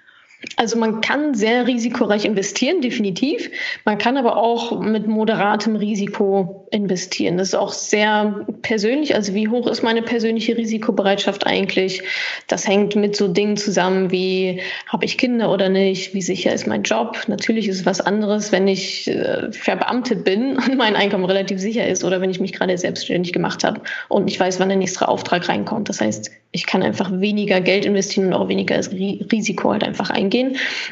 Also 0.56 0.78
man 0.78 1.02
kann 1.02 1.34
sehr 1.34 1.68
risikoreich 1.68 2.26
investieren, 2.26 2.82
definitiv. 2.82 3.50
Man 3.86 3.98
kann 3.98 4.18
aber 4.18 4.38
auch 4.38 4.80
mit 4.80 5.08
moderatem 5.08 5.76
Risiko 5.76 6.68
investieren. 6.72 7.38
Das 7.38 7.50
ist 7.50 7.56
auch 7.56 7.72
sehr 7.72 8.46
persönlich. 8.62 9.16
Also 9.16 9.34
wie 9.34 9.48
hoch 9.48 9.68
ist 9.68 9.84
meine 9.84 10.02
persönliche 10.02 10.58
Risikobereitschaft 10.58 11.48
eigentlich? 11.48 12.04
Das 12.48 12.68
hängt 12.68 12.96
mit 12.96 13.16
so 13.16 13.28
Dingen 13.28 13.58
zusammen 13.58 14.12
wie, 14.12 14.62
habe 14.88 15.06
ich 15.06 15.18
Kinder 15.18 15.52
oder 15.52 15.70
nicht? 15.70 16.14
Wie 16.14 16.22
sicher 16.22 16.54
ist 16.54 16.68
mein 16.68 16.84
Job? 16.84 17.18
Natürlich 17.28 17.68
ist 17.68 17.82
es 17.82 17.86
was 17.86 18.02
anderes, 18.02 18.52
wenn 18.52 18.68
ich 18.68 19.08
äh, 19.08 19.52
verbeamtet 19.52 20.24
bin 20.24 20.58
und 20.58 20.78
mein 20.78 20.96
Einkommen 20.96 21.26
relativ 21.26 21.60
sicher 21.60 21.88
ist 21.88 22.04
oder 22.04 22.22
wenn 22.22 22.30
ich 22.30 22.40
mich 22.40 22.54
gerade 22.54 22.78
selbstständig 22.78 23.34
gemacht 23.34 23.64
habe 23.64 23.82
und 24.10 24.30
ich 24.30 24.40
weiß, 24.40 24.60
wann 24.60 24.70
der 24.70 24.78
nächste 24.78 25.08
Auftrag 25.08 25.48
reinkommt. 25.48 25.90
Das 25.90 26.02
heißt, 26.02 26.32
ich 26.52 26.68
kann 26.68 26.84
einfach 26.84 27.12
weniger 27.12 27.62
Geld 27.62 27.86
investieren 27.86 28.28
und 28.28 28.34
auch 28.34 28.48
weniger 28.48 28.76
Risiko 28.78 29.72
halt 29.72 29.84
einfach 29.84 30.12
eingehen. 30.12 30.33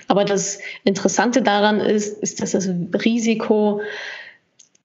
Aber 0.08 0.26
das 0.26 0.60
Interessante 0.84 1.42
daran 1.42 1.80
ist, 1.80 2.22
ist, 2.22 2.42
dass 2.42 2.52
das 2.52 2.70
Risiko 3.06 3.82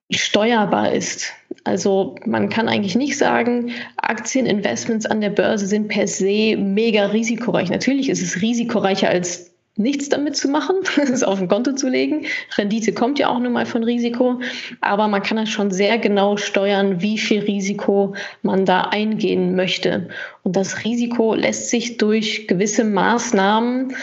steuerbar 0.09 0.93
ist. 0.93 1.33
Also 1.63 2.15
man 2.25 2.49
kann 2.49 2.69
eigentlich 2.69 2.95
nicht 2.95 3.17
sagen, 3.17 3.71
Aktieninvestments 3.97 5.05
an 5.05 5.21
der 5.21 5.31
Börse 5.31 5.67
sind 5.67 5.89
per 5.89 6.07
se 6.07 6.55
mega 6.57 7.07
risikoreich. 7.07 7.69
Natürlich 7.69 8.09
ist 8.09 8.21
es 8.21 8.41
risikoreicher 8.41 9.09
als 9.09 9.51
nichts 9.77 10.09
damit 10.09 10.35
zu 10.35 10.47
machen, 10.49 10.77
es 10.97 11.23
auf 11.23 11.39
ein 11.39 11.47
Konto 11.47 11.73
zu 11.73 11.87
legen. 11.87 12.25
Rendite 12.57 12.93
kommt 12.93 13.19
ja 13.19 13.29
auch 13.29 13.39
nur 13.39 13.51
mal 13.51 13.65
von 13.65 13.83
Risiko, 13.83 14.39
aber 14.81 15.07
man 15.07 15.23
kann 15.23 15.37
das 15.37 15.49
schon 15.49 15.71
sehr 15.71 15.97
genau 15.97 16.37
steuern, 16.37 17.01
wie 17.01 17.17
viel 17.17 17.41
Risiko 17.41 18.15
man 18.41 18.65
da 18.65 18.81
eingehen 18.81 19.55
möchte. 19.55 20.09
Und 20.43 20.55
das 20.55 20.83
Risiko 20.83 21.35
lässt 21.35 21.69
sich 21.69 21.97
durch 21.97 22.47
gewisse 22.47 22.83
Maßnahmen 22.83 23.95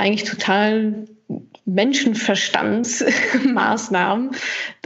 eigentlich 0.00 0.28
total 0.28 1.06
Menschenverstandsmaßnahmen 1.64 4.30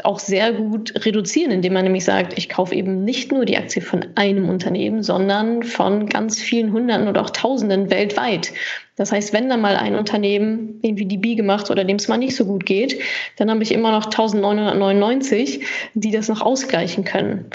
auch 0.02 0.18
sehr 0.18 0.52
gut 0.52 1.06
reduzieren, 1.06 1.52
indem 1.52 1.72
man 1.72 1.84
nämlich 1.84 2.04
sagt, 2.04 2.36
ich 2.36 2.50
kaufe 2.50 2.74
eben 2.74 3.04
nicht 3.04 3.32
nur 3.32 3.46
die 3.46 3.56
Aktie 3.56 3.80
von 3.80 4.04
einem 4.16 4.48
Unternehmen, 4.48 5.02
sondern 5.02 5.62
von 5.62 6.08
ganz 6.08 6.40
vielen 6.40 6.72
Hunderten 6.72 7.08
oder 7.08 7.22
auch 7.22 7.30
Tausenden 7.30 7.90
weltweit. 7.90 8.52
Das 8.96 9.10
heißt, 9.10 9.32
wenn 9.32 9.48
da 9.48 9.56
mal 9.56 9.74
ein 9.76 9.96
Unternehmen 9.96 10.78
irgendwie 10.82 11.06
die 11.06 11.18
Bi 11.18 11.34
gemacht 11.34 11.68
oder 11.70 11.84
dem 11.84 11.96
es 11.96 12.06
mal 12.06 12.18
nicht 12.18 12.36
so 12.36 12.44
gut 12.44 12.64
geht, 12.66 13.00
dann 13.36 13.50
habe 13.50 13.62
ich 13.62 13.72
immer 13.72 13.90
noch 13.90 14.04
1999, 14.04 15.64
die 15.94 16.12
das 16.12 16.28
noch 16.28 16.42
ausgleichen 16.42 17.04
können. 17.04 17.46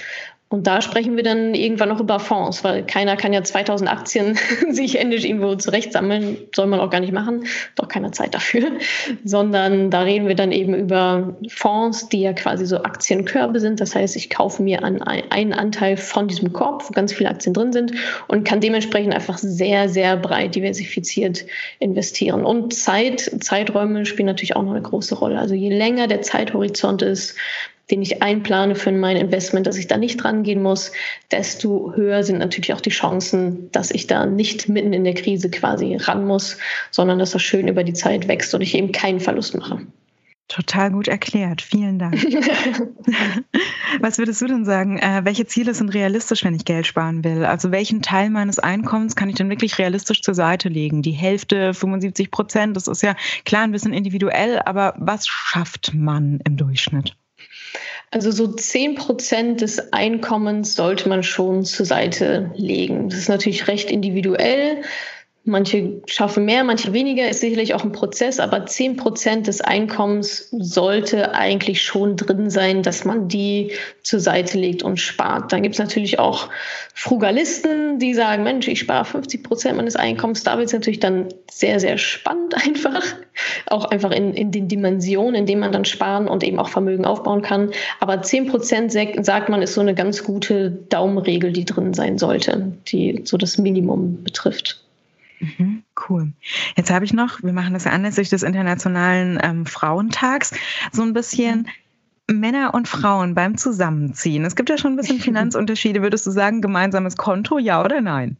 Und 0.51 0.65
da 0.65 0.81
sprechen 0.81 1.15
wir 1.15 1.21
dann 1.21 1.53
irgendwann 1.53 1.89
noch 1.89 1.99
über 1.99 2.19
Fonds, 2.19 2.63
weil 2.63 2.83
keiner 2.83 3.15
kann 3.15 3.33
ja 3.33 3.43
2000 3.43 3.87
Aktien 3.89 4.35
sich 4.71 4.95
händisch 4.95 5.23
irgendwo 5.23 5.53
zurechtsammeln. 5.55 6.37
Soll 6.55 6.65
man 6.65 6.79
auch 6.79 6.89
gar 6.89 7.01
nicht 7.01 7.13
machen. 7.13 7.45
Doch 7.75 7.87
keine 7.87 8.09
Zeit 8.09 8.33
dafür. 8.33 8.71
Sondern 9.23 9.91
da 9.91 10.01
reden 10.01 10.27
wir 10.27 10.33
dann 10.33 10.51
eben 10.51 10.73
über 10.73 11.37
Fonds, 11.49 12.09
die 12.09 12.21
ja 12.21 12.33
quasi 12.33 12.65
so 12.65 12.77
Aktienkörbe 12.77 13.59
sind. 13.59 13.79
Das 13.79 13.93
heißt, 13.93 14.15
ich 14.15 14.31
kaufe 14.31 14.63
mir 14.63 14.83
einen 14.83 15.53
Anteil 15.53 15.97
von 15.97 16.27
diesem 16.27 16.51
Korb, 16.51 16.89
wo 16.89 16.93
ganz 16.93 17.13
viele 17.13 17.29
Aktien 17.29 17.53
drin 17.53 17.71
sind 17.71 17.91
und 18.27 18.43
kann 18.43 18.59
dementsprechend 18.59 19.13
einfach 19.13 19.37
sehr, 19.37 19.87
sehr 19.87 20.17
breit 20.17 20.55
diversifiziert 20.55 21.45
investieren. 21.77 22.43
Und 22.43 22.73
Zeit, 22.73 23.31
Zeiträume 23.39 24.07
spielen 24.07 24.25
natürlich 24.25 24.55
auch 24.55 24.63
noch 24.63 24.71
eine 24.71 24.81
große 24.81 25.13
Rolle. 25.13 25.37
Also 25.37 25.53
je 25.53 25.69
länger 25.69 26.07
der 26.07 26.23
Zeithorizont 26.23 27.03
ist, 27.03 27.35
den 27.91 28.01
ich 28.01 28.21
einplane 28.21 28.75
für 28.75 28.91
mein 28.91 29.17
Investment, 29.17 29.67
dass 29.67 29.77
ich 29.77 29.87
da 29.87 29.97
nicht 29.97 30.23
rangehen 30.23 30.61
muss, 30.61 30.91
desto 31.31 31.93
höher 31.95 32.23
sind 32.23 32.39
natürlich 32.39 32.73
auch 32.73 32.81
die 32.81 32.89
Chancen, 32.89 33.71
dass 33.71 33.91
ich 33.91 34.07
da 34.07 34.25
nicht 34.25 34.69
mitten 34.69 34.93
in 34.93 35.03
der 35.03 35.15
Krise 35.15 35.49
quasi 35.49 35.95
ran 35.95 36.25
muss, 36.25 36.57
sondern 36.91 37.19
dass 37.19 37.31
das 37.31 37.41
schön 37.41 37.67
über 37.67 37.83
die 37.83 37.93
Zeit 37.93 38.27
wächst 38.27 38.53
und 38.53 38.61
ich 38.61 38.75
eben 38.75 38.91
keinen 38.91 39.19
Verlust 39.19 39.57
mache. 39.57 39.79
Total 40.49 40.89
gut 40.89 41.07
erklärt. 41.07 41.61
Vielen 41.61 41.99
Dank. 41.99 42.15
Was 44.01 44.17
würdest 44.17 44.41
du 44.41 44.47
denn 44.47 44.65
sagen? 44.65 44.97
Äh, 44.97 45.21
welche 45.23 45.45
Ziele 45.45 45.75
sind 45.75 45.93
realistisch, 45.93 46.43
wenn 46.43 46.55
ich 46.55 46.65
Geld 46.65 46.87
sparen 46.87 47.23
will? 47.23 47.45
Also 47.45 47.71
welchen 47.71 48.01
Teil 48.01 48.31
meines 48.31 48.57
Einkommens 48.57 49.15
kann 49.15 49.29
ich 49.29 49.35
denn 49.35 49.51
wirklich 49.51 49.77
realistisch 49.77 50.23
zur 50.23 50.33
Seite 50.33 50.67
legen? 50.67 51.03
Die 51.03 51.11
Hälfte, 51.11 51.75
75 51.75 52.31
Prozent, 52.31 52.75
das 52.75 52.87
ist 52.87 53.03
ja 53.03 53.15
klar 53.45 53.61
ein 53.61 53.71
bisschen 53.71 53.93
individuell, 53.93 54.59
aber 54.65 54.95
was 54.97 55.27
schafft 55.27 55.93
man 55.93 56.39
im 56.43 56.57
Durchschnitt? 56.57 57.15
Also 58.11 58.31
so 58.31 58.47
10 58.47 58.95
Prozent 58.95 59.61
des 59.61 59.93
Einkommens 59.93 60.75
sollte 60.75 61.07
man 61.09 61.21
schon 61.21 61.63
zur 61.63 61.85
Seite 61.85 62.51
legen. 62.55 63.09
Das 63.09 63.19
ist 63.19 63.29
natürlich 63.29 63.67
recht 63.67 63.91
individuell. 63.91 64.81
Manche 65.49 66.01
schaffen 66.05 66.45
mehr, 66.45 66.63
manche 66.63 66.93
weniger, 66.93 67.27
ist 67.27 67.41
sicherlich 67.41 67.73
auch 67.73 67.83
ein 67.83 67.91
Prozess, 67.91 68.39
aber 68.39 68.67
10 68.67 68.97
Prozent 68.97 69.47
des 69.47 69.61
Einkommens 69.61 70.47
sollte 70.51 71.33
eigentlich 71.33 71.81
schon 71.81 72.15
drin 72.15 72.51
sein, 72.51 72.83
dass 72.83 73.03
man 73.03 73.27
die 73.27 73.71
zur 74.03 74.19
Seite 74.19 74.59
legt 74.59 74.83
und 74.83 74.99
spart. 74.99 75.51
Dann 75.51 75.63
gibt 75.63 75.73
es 75.73 75.79
natürlich 75.79 76.19
auch 76.19 76.49
Frugalisten, 76.93 77.97
die 77.97 78.13
sagen, 78.13 78.43
Mensch, 78.43 78.67
ich 78.67 78.79
spare 78.79 79.05
50 79.05 79.43
Prozent 79.43 79.77
meines 79.77 79.95
Einkommens. 79.95 80.43
Da 80.43 80.57
wird 80.57 80.67
es 80.67 80.73
natürlich 80.73 80.99
dann 80.99 81.29
sehr, 81.49 81.79
sehr 81.79 81.97
spannend 81.97 82.53
einfach. 82.67 83.03
Auch 83.65 83.85
einfach 83.85 84.11
in, 84.11 84.35
in 84.35 84.51
den 84.51 84.67
Dimensionen, 84.67 85.33
in 85.33 85.45
denen 85.47 85.61
man 85.61 85.71
dann 85.71 85.85
sparen 85.85 86.27
und 86.27 86.43
eben 86.43 86.59
auch 86.59 86.69
Vermögen 86.69 87.05
aufbauen 87.05 87.41
kann. 87.41 87.71
Aber 87.99 88.21
10 88.21 88.47
Prozent 88.47 88.91
sagt 88.91 89.49
man, 89.49 89.63
ist 89.63 89.73
so 89.73 89.81
eine 89.81 89.95
ganz 89.95 90.23
gute 90.23 90.69
Daumenregel, 90.69 91.53
die 91.53 91.65
drin 91.65 91.95
sein 91.95 92.19
sollte, 92.19 92.71
die 92.87 93.21
so 93.23 93.35
das 93.35 93.57
Minimum 93.57 94.23
betrifft. 94.23 94.83
Mhm, 95.39 95.83
cool. 96.09 96.33
Jetzt 96.75 96.91
habe 96.91 97.05
ich 97.05 97.13
noch, 97.13 97.41
wir 97.41 97.53
machen 97.53 97.73
das 97.73 97.85
ja 97.85 97.91
anlässlich 97.91 98.29
des 98.29 98.43
Internationalen 98.43 99.39
ähm, 99.41 99.65
Frauentags, 99.65 100.53
so 100.91 101.01
ein 101.01 101.13
bisschen 101.13 101.69
Männer 102.27 102.73
und 102.73 102.87
Frauen 102.87 103.35
beim 103.35 103.57
Zusammenziehen. 103.57 104.45
Es 104.45 104.55
gibt 104.55 104.69
ja 104.69 104.77
schon 104.77 104.93
ein 104.93 104.97
bisschen 104.97 105.19
Finanzunterschiede. 105.19 106.01
Würdest 106.01 106.25
du 106.27 106.31
sagen, 106.31 106.61
gemeinsames 106.61 107.17
Konto, 107.17 107.57
ja 107.57 107.83
oder 107.83 108.01
nein? 108.01 108.37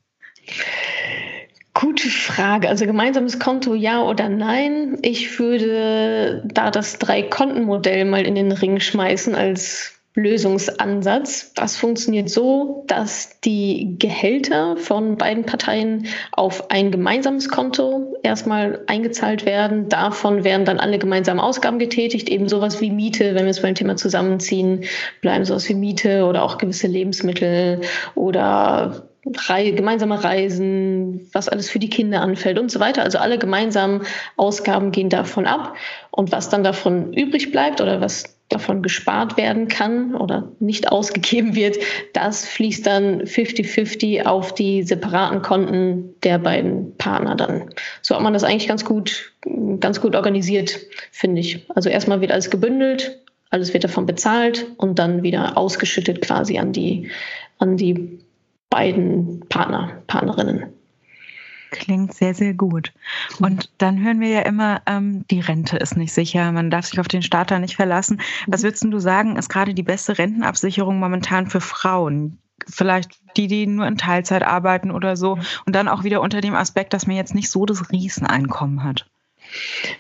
Gute 1.74 2.10
Frage. 2.10 2.68
Also 2.68 2.86
gemeinsames 2.86 3.40
Konto, 3.40 3.74
ja 3.74 4.02
oder 4.02 4.28
nein? 4.28 4.98
Ich 5.02 5.40
würde 5.40 6.44
da 6.46 6.72
das 6.72 7.00
Drei-Konten-Modell 7.00 8.06
mal 8.06 8.26
in 8.26 8.36
den 8.36 8.52
Ring 8.52 8.80
schmeißen 8.80 9.36
als 9.36 9.99
Lösungsansatz. 10.16 11.54
Das 11.54 11.78
funktioniert 11.78 12.30
so, 12.30 12.84
dass 12.88 13.40
die 13.42 13.96
Gehälter 14.00 14.76
von 14.76 15.18
beiden 15.18 15.46
Parteien 15.46 16.08
auf 16.32 16.72
ein 16.72 16.92
gemeinsames 16.92 17.50
Konto 17.50 18.16
erstmal 18.24 18.84
eingezahlt 18.88 19.46
werden. 19.46 19.88
Davon 19.88 20.44
werden 20.44 20.66
dann 20.66 20.80
alle 20.80 21.00
gemeinsamen 21.00 21.40
Ausgaben 21.40 21.80
getätigt, 21.80 22.30
eben 22.30 22.50
sowas 22.50 22.82
wie 22.82 22.92
Miete, 22.92 23.36
wenn 23.36 23.46
wir 23.46 23.52
es 23.52 23.62
beim 23.62 23.76
Thema 23.76 23.96
zusammenziehen, 23.96 24.84
bleiben 25.22 25.46
sowas 25.46 25.70
wie 25.70 25.76
Miete 25.76 26.26
oder 26.26 26.44
auch 26.44 26.58
gewisse 26.58 26.88
Lebensmittel 26.88 27.82
oder 28.16 29.10
Rei 29.48 29.72
gemeinsame 29.72 30.24
Reisen, 30.24 31.30
was 31.34 31.50
alles 31.50 31.70
für 31.70 31.80
die 31.80 31.90
Kinder 31.90 32.22
anfällt 32.22 32.58
und 32.58 32.72
so 32.72 32.80
weiter. 32.80 33.04
Also 33.04 33.18
alle 33.18 33.38
gemeinsamen 33.38 34.02
Ausgaben 34.38 34.92
gehen 34.92 35.10
davon 35.10 35.46
ab. 35.46 35.76
Und 36.10 36.32
was 36.32 36.50
dann 36.50 36.64
davon 36.64 37.14
übrig 37.14 37.52
bleibt 37.52 37.82
oder 37.82 38.02
was 38.02 38.39
davon 38.50 38.82
gespart 38.82 39.38
werden 39.38 39.68
kann 39.68 40.16
oder 40.16 40.52
nicht 40.60 40.92
ausgegeben 40.92 41.56
wird, 41.56 41.78
das 42.14 42.46
fließt 42.48 42.86
dann 42.86 43.22
50-50 43.22 44.26
auf 44.26 44.54
die 44.54 44.84
separaten 44.84 45.42
Konten 45.42 46.16
der 46.24 46.40
beiden 46.40 46.96
Partner 46.98 47.36
dann. 47.36 47.70
So 48.02 48.16
hat 48.16 48.22
man 48.24 48.34
das 48.34 48.44
eigentlich 48.44 48.68
ganz 48.68 48.84
gut, 48.84 49.34
ganz 49.80 50.02
gut 50.02 50.16
organisiert, 50.16 50.80
finde 51.12 51.42
ich. 51.42 51.66
Also 51.70 51.90
erstmal 51.90 52.22
wird 52.22 52.32
alles 52.32 52.50
gebündelt, 52.50 53.20
alles 53.52 53.74
wird 53.74 53.84
davon 53.84 54.06
bezahlt 54.06 54.66
und 54.78 55.00
dann 55.00 55.24
wieder 55.24 55.58
ausgeschüttet 55.58 56.22
quasi 56.22 56.58
an 56.58 56.74
die, 56.74 57.10
an 57.60 57.78
die 57.78 58.20
beiden 58.70 59.42
Partner, 59.50 60.02
Partnerinnen. 60.08 60.79
Klingt 61.72 62.14
sehr, 62.14 62.34
sehr 62.34 62.54
gut. 62.54 62.92
Und 63.40 63.70
dann 63.78 64.04
hören 64.04 64.20
wir 64.20 64.30
ja 64.30 64.42
immer, 64.42 64.82
ähm, 64.88 65.26
die 65.30 65.40
Rente 65.40 65.78
ist 65.78 65.98
nicht 65.98 66.14
sicher, 66.14 66.52
man 66.52 66.72
darf 66.72 66.86
sich 66.86 67.00
auf 67.00 67.08
den 67.08 67.22
Starter 67.22 67.60
nicht 67.60 67.76
verlassen. 67.76 68.22
Was 68.48 68.64
würdest 68.64 68.84
du 68.84 69.00
sagen, 69.00 69.36
ist 69.36 69.50
gerade 69.50 69.74
die 69.74 69.84
beste 69.84 70.18
Rentenabsicherung 70.18 71.00
momentan 71.00 71.48
für 71.48 71.62
Frauen? 71.62 72.40
Vielleicht 72.68 73.12
die, 73.38 73.48
die 73.48 73.68
nur 73.68 73.88
in 73.88 73.98
Teilzeit 73.98 74.44
arbeiten 74.44 74.92
oder 74.92 75.16
so. 75.16 75.38
Und 75.66 75.76
dann 75.76 75.88
auch 75.88 76.04
wieder 76.04 76.22
unter 76.22 76.42
dem 76.42 76.56
Aspekt, 76.56 76.94
dass 76.94 77.08
man 77.08 77.16
jetzt 77.16 77.36
nicht 77.36 77.50
so 77.50 77.66
das 77.66 77.92
Rieseneinkommen 77.92 78.84
hat. 78.84 79.06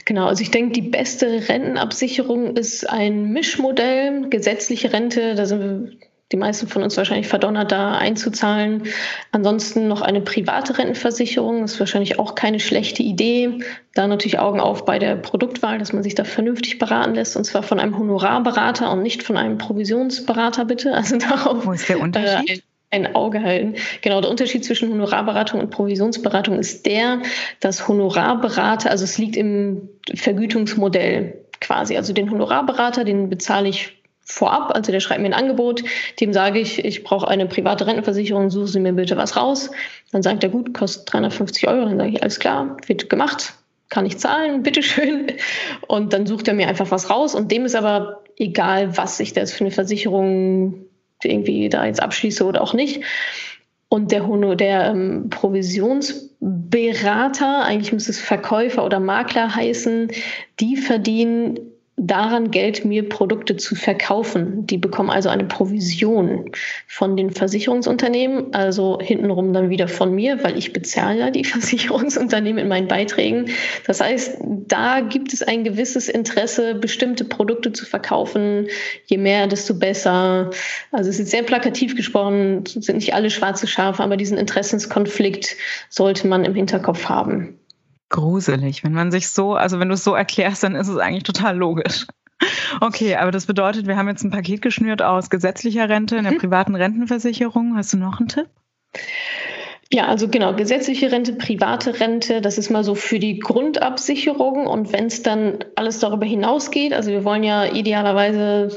Genau, 0.05 0.27
also 0.27 0.41
ich 0.41 0.51
denke, 0.51 0.73
die 0.73 0.81
beste 0.81 1.49
Rentenabsicherung 1.49 2.55
ist 2.55 2.87
ein 2.89 3.31
Mischmodell, 3.31 4.29
gesetzliche 4.29 4.93
Rente, 4.93 5.35
da 5.35 5.45
sind 5.45 5.59
wir 5.59 5.91
die 6.31 6.37
meisten 6.37 6.67
von 6.67 6.83
uns 6.83 6.95
wahrscheinlich 6.95 7.27
verdonnert, 7.27 7.71
da 7.71 7.97
einzuzahlen. 7.97 8.83
Ansonsten 9.31 9.87
noch 9.87 10.01
eine 10.01 10.21
private 10.21 10.77
Rentenversicherung 10.77 11.63
ist 11.63 11.79
wahrscheinlich 11.79 12.19
auch 12.19 12.35
keine 12.35 12.59
schlechte 12.59 13.01
Idee. 13.01 13.59
Da 13.95 14.07
natürlich 14.07 14.37
Augen 14.37 14.59
auf 14.59 14.85
bei 14.85 14.99
der 14.99 15.15
Produktwahl, 15.15 15.79
dass 15.79 15.91
man 15.91 16.03
sich 16.03 16.15
da 16.15 16.23
vernünftig 16.23 16.77
beraten 16.77 17.15
lässt 17.15 17.35
und 17.35 17.45
zwar 17.45 17.63
von 17.63 17.79
einem 17.79 17.97
Honorarberater 17.97 18.91
und 18.91 19.01
nicht 19.01 19.23
von 19.23 19.37
einem 19.37 19.57
Provisionsberater, 19.57 20.65
bitte. 20.65 20.93
Also 20.99 21.17
darauf. 21.17 21.65
Wo 21.65 21.71
ist 21.71 21.87
der 21.87 22.01
Unterschied? 22.01 22.59
Äh, 22.59 22.61
ein 22.91 23.15
Auge 23.15 23.41
halten. 23.41 23.75
Genau, 24.01 24.19
der 24.19 24.29
Unterschied 24.29 24.65
zwischen 24.65 24.91
Honorarberatung 24.91 25.59
und 25.61 25.69
Provisionsberatung 25.69 26.57
ist 26.59 26.85
der, 26.85 27.21
dass 27.59 27.87
Honorarberater, 27.87 28.89
also 28.89 29.03
es 29.03 29.17
liegt 29.17 29.37
im 29.37 29.89
Vergütungsmodell 30.13 31.45
quasi. 31.61 31.97
Also 31.97 32.13
den 32.13 32.31
Honorarberater, 32.31 33.03
den 33.03 33.29
bezahle 33.29 33.69
ich 33.69 33.98
vorab, 34.29 34.75
also 34.75 34.91
der 34.91 34.99
schreibt 34.99 35.21
mir 35.21 35.27
ein 35.27 35.33
Angebot, 35.33 35.83
dem 36.19 36.33
sage 36.33 36.59
ich, 36.59 36.83
ich 36.85 37.03
brauche 37.03 37.27
eine 37.27 37.47
private 37.47 37.87
Rentenversicherung, 37.87 38.51
suchen 38.51 38.67
Sie 38.67 38.79
mir 38.79 38.93
bitte 38.93 39.17
was 39.17 39.35
raus. 39.35 39.71
Dann 40.11 40.21
sagt 40.21 40.43
er, 40.43 40.49
gut, 40.49 40.71
kostet 40.73 41.11
350 41.11 41.67
Euro. 41.67 41.85
Dann 41.85 41.97
sage 41.97 42.11
ich, 42.11 42.21
alles 42.21 42.39
klar, 42.39 42.77
wird 42.85 43.09
gemacht, 43.09 43.55
kann 43.89 44.05
ich 44.05 44.19
zahlen, 44.19 44.61
bitteschön. 44.69 45.31
Und 45.87 46.13
dann 46.13 46.27
sucht 46.27 46.47
er 46.47 46.53
mir 46.53 46.67
einfach 46.67 46.91
was 46.91 47.09
raus. 47.09 47.33
Und 47.33 47.51
dem 47.51 47.65
ist 47.65 47.75
aber 47.75 48.21
egal, 48.37 48.95
was 48.97 49.19
ich 49.19 49.33
das 49.33 49.51
für 49.51 49.61
eine 49.61 49.71
Versicherung 49.71 50.85
irgendwie 51.23 51.67
da 51.67 51.85
jetzt 51.85 52.01
abschließe 52.01 52.45
oder 52.45 52.61
auch 52.61 52.75
nicht. 52.75 53.01
Und 53.89 54.11
der, 54.11 54.27
Hono, 54.27 54.53
der 54.53 54.91
ähm, 54.91 55.31
Provisionsberater, 55.31 57.63
eigentlich 57.63 57.91
müsste 57.91 58.11
es 58.11 58.21
Verkäufer 58.21 58.85
oder 58.85 58.99
Makler 58.99 59.55
heißen, 59.55 60.11
die 60.59 60.77
verdienen 60.77 61.59
daran 61.99 62.49
Geld, 62.49 62.85
mir 62.85 63.07
Produkte 63.07 63.57
zu 63.57 63.75
verkaufen. 63.75 64.65
Die 64.65 64.77
bekommen 64.77 65.09
also 65.09 65.29
eine 65.29 65.43
Provision 65.43 66.51
von 66.87 67.17
den 67.17 67.29
Versicherungsunternehmen, 67.29 68.53
also 68.53 68.99
hintenrum 69.01 69.53
dann 69.53 69.69
wieder 69.69 69.87
von 69.87 70.13
mir, 70.15 70.43
weil 70.43 70.57
ich 70.57 70.71
bezahle 70.71 71.19
ja 71.19 71.29
die 71.29 71.43
Versicherungsunternehmen 71.45 72.63
in 72.63 72.67
meinen 72.69 72.87
Beiträgen. 72.87 73.49
Das 73.85 73.99
heißt, 73.99 74.37
da 74.41 75.01
gibt 75.01 75.33
es 75.33 75.43
ein 75.43 75.63
gewisses 75.63 76.07
Interesse, 76.07 76.75
bestimmte 76.75 77.25
Produkte 77.25 77.73
zu 77.73 77.85
verkaufen. 77.85 78.67
Je 79.05 79.17
mehr, 79.17 79.47
desto 79.47 79.77
besser. 79.77 80.51
Also 80.91 81.09
es 81.09 81.19
ist 81.19 81.31
sehr 81.31 81.43
plakativ 81.43 81.95
gesprochen, 81.95 82.63
sind 82.65 82.95
nicht 82.95 83.13
alle 83.13 83.29
schwarze 83.29 83.67
Schafe, 83.67 84.01
aber 84.01 84.15
diesen 84.15 84.37
Interessenskonflikt 84.37 85.57
sollte 85.89 86.27
man 86.27 86.45
im 86.45 86.55
Hinterkopf 86.55 87.05
haben 87.05 87.58
gruselig. 88.09 88.83
Wenn 88.83 88.93
man 88.93 89.11
sich 89.11 89.29
so, 89.29 89.55
also 89.55 89.79
wenn 89.79 89.89
du 89.89 89.93
es 89.93 90.03
so 90.03 90.13
erklärst, 90.13 90.63
dann 90.63 90.75
ist 90.75 90.87
es 90.87 90.97
eigentlich 90.97 91.23
total 91.23 91.57
logisch. 91.57 92.07
Okay, 92.79 93.15
aber 93.15 93.31
das 93.31 93.45
bedeutet, 93.45 93.87
wir 93.87 93.97
haben 93.97 94.07
jetzt 94.07 94.23
ein 94.23 94.31
Paket 94.31 94.61
geschnürt 94.61 95.01
aus 95.01 95.29
gesetzlicher 95.29 95.89
Rente, 95.89 96.17
einer 96.17 96.31
mhm. 96.31 96.37
privaten 96.37 96.75
Rentenversicherung. 96.75 97.75
Hast 97.75 97.93
du 97.93 97.97
noch 97.97 98.19
einen 98.19 98.29
Tipp? 98.29 98.47
Ja, 99.91 100.05
also 100.05 100.27
genau, 100.27 100.53
gesetzliche 100.53 101.11
Rente, 101.11 101.33
private 101.33 101.99
Rente, 101.99 102.41
das 102.41 102.59
ist 102.59 102.69
mal 102.69 102.83
so 102.83 102.93
für 102.93 103.17
die 103.17 103.39
Grundabsicherung. 103.39 104.67
Und 104.67 104.93
wenn 104.93 105.07
es 105.07 105.23
dann 105.23 105.65
alles 105.75 105.99
darüber 105.99 106.27
hinausgeht, 106.27 106.93
also 106.93 107.09
wir 107.09 107.25
wollen 107.25 107.43
ja 107.43 107.65
idealerweise 107.65 108.69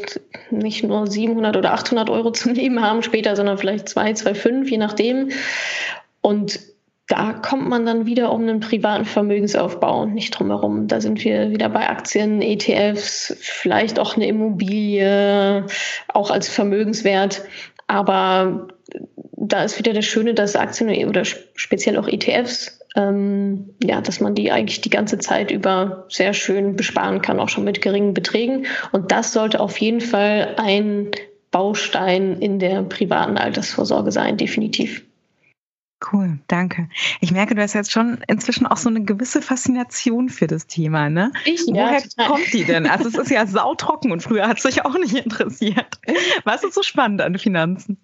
nicht 0.51 0.85
nur 0.85 1.07
700 1.07 1.57
oder 1.57 1.75
800 1.75 2.09
Euro 2.09 2.33
zum 2.33 2.55
Leben 2.55 2.81
haben 2.81 3.03
später, 3.03 3.37
sondern 3.37 3.59
vielleicht 3.59 3.91
2, 3.91 4.15
2, 4.15 4.35
5, 4.35 4.71
je 4.71 4.79
nachdem. 4.79 5.29
Und 6.23 6.61
da 7.09 7.33
kommt 7.33 7.69
man 7.69 7.85
dann 7.85 8.07
wieder 8.07 8.33
um 8.33 8.43
einen 8.43 8.61
privaten 8.61 9.05
Vermögensaufbau 9.05 10.07
nicht 10.07 10.39
drum 10.39 10.49
herum. 10.49 10.87
Da 10.87 11.01
sind 11.01 11.23
wir 11.25 11.51
wieder 11.51 11.69
bei 11.69 11.89
Aktien, 11.89 12.41
ETFs, 12.41 13.37
vielleicht 13.41 13.99
auch 13.99 14.17
eine 14.17 14.27
Immobilie, 14.27 15.67
auch 16.09 16.31
als 16.31 16.49
Vermögenswert. 16.49 17.43
Aber 17.87 18.69
da 19.33 19.65
ist 19.65 19.79
wieder 19.79 19.93
das 19.93 20.07
Schöne, 20.07 20.35
dass 20.35 20.57
Aktien 20.57 21.09
oder 21.09 21.25
speziell 21.25 21.99
auch 21.99 22.09
ETFs, 22.09 22.81
ähm, 22.97 23.75
ja, 23.83 24.01
dass 24.01 24.21
man 24.21 24.35
die 24.35 24.53
eigentlich 24.53 24.81
die 24.81 24.91
ganze 24.91 25.19
Zeit 25.19 25.51
über 25.51 26.07
sehr 26.09 26.33
schön 26.33 26.77
besparen 26.77 27.21
kann, 27.21 27.41
auch 27.41 27.49
schon 27.49 27.65
mit 27.65 27.83
geringen 27.83 28.15
Beträgen. 28.15 28.67
Und 28.93 29.11
das 29.11 29.33
sollte 29.33 29.61
auf 29.61 29.77
jeden 29.79 30.01
Fall 30.01 30.55
ein 30.57 31.11
Baustein 31.51 32.41
in 32.41 32.59
der 32.59 32.83
privaten 32.83 33.37
Altersvorsorge 33.37 34.13
sein, 34.13 34.37
definitiv. 34.37 35.05
Cool, 36.11 36.39
danke. 36.49 36.89
Ich 37.21 37.33
merke, 37.33 37.55
du 37.55 37.63
hast 37.63 37.75
jetzt 37.75 37.93
schon 37.93 38.19
inzwischen 38.27 38.67
auch 38.67 38.77
so 38.77 38.89
eine 38.89 39.05
gewisse 39.05 39.41
Faszination 39.41 40.29
für 40.29 40.47
das 40.47 40.67
Thema, 40.67 41.09
ne? 41.09 41.33
Ich, 41.45 41.63
Woher 41.67 42.03
ja, 42.19 42.27
kommt 42.27 42.53
die 42.53 42.65
denn? 42.65 42.87
Also 42.87 43.09
es 43.09 43.15
ist 43.15 43.31
ja 43.31 43.47
sautrocken 43.47 44.11
und 44.11 44.23
früher 44.23 44.49
hat 44.49 44.57
es 44.57 44.65
sich 44.65 44.85
auch 44.85 44.99
nicht 44.99 45.15
interessiert. 45.15 45.99
Was 46.45 46.65
ist 46.65 46.75
so 46.75 46.83
spannend 46.83 47.21
an 47.21 47.39
Finanzen? 47.39 47.99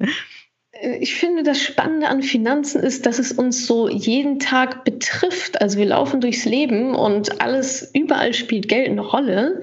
Äh, 0.73 0.99
ich 0.99 1.17
finde, 1.17 1.43
das 1.43 1.63
Spannende 1.63 2.09
an 2.09 2.23
Finanzen 2.23 2.83
ist, 2.83 3.07
dass 3.07 3.19
es 3.19 3.33
uns 3.33 3.67
so 3.67 3.89
jeden 3.89 4.39
Tag 4.39 4.85
betrifft. 4.85 5.61
Also 5.61 5.79
wir 5.79 5.87
laufen 5.87 6.21
durchs 6.21 6.45
Leben 6.45 6.95
und 6.95 7.41
alles, 7.41 7.91
überall 7.95 8.35
spielt 8.35 8.69
Geld 8.69 8.89
eine 8.89 9.01
Rolle. 9.01 9.63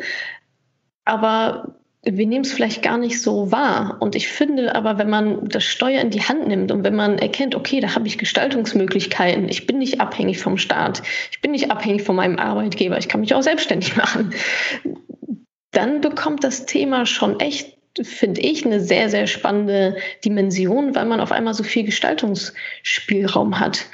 Aber 1.05 1.75
wir 2.05 2.27
nehmen 2.27 2.45
es 2.45 2.53
vielleicht 2.53 2.83
gar 2.83 2.97
nicht 2.97 3.19
so 3.19 3.51
wahr. 3.51 3.97
Und 3.99 4.15
ich 4.15 4.27
finde 4.27 4.75
aber, 4.75 4.99
wenn 4.99 5.09
man 5.09 5.49
das 5.49 5.63
Steuer 5.63 6.01
in 6.01 6.11
die 6.11 6.21
Hand 6.21 6.47
nimmt 6.47 6.71
und 6.71 6.83
wenn 6.83 6.95
man 6.95 7.17
erkennt, 7.17 7.55
okay, 7.55 7.79
da 7.79 7.95
habe 7.95 8.07
ich 8.07 8.19
Gestaltungsmöglichkeiten, 8.19 9.49
ich 9.49 9.65
bin 9.65 9.79
nicht 9.79 9.99
abhängig 9.99 10.37
vom 10.37 10.57
Staat, 10.57 11.01
ich 11.31 11.41
bin 11.41 11.51
nicht 11.51 11.71
abhängig 11.71 12.03
von 12.03 12.15
meinem 12.15 12.37
Arbeitgeber, 12.37 12.97
ich 12.99 13.07
kann 13.07 13.21
mich 13.21 13.33
auch 13.33 13.41
selbstständig 13.41 13.95
machen, 13.97 14.33
dann 15.71 16.01
bekommt 16.01 16.43
das 16.43 16.67
Thema 16.67 17.07
schon 17.07 17.39
echt, 17.39 17.75
finde 18.01 18.41
ich, 18.41 18.65
eine 18.65 18.81
sehr, 18.81 19.09
sehr 19.09 19.25
spannende 19.25 19.97
Dimension, 20.23 20.93
weil 20.93 21.05
man 21.05 21.19
auf 21.19 21.31
einmal 21.31 21.55
so 21.55 21.63
viel 21.63 21.85
Gestaltungsspielraum 21.85 23.59
hat. 23.59 23.87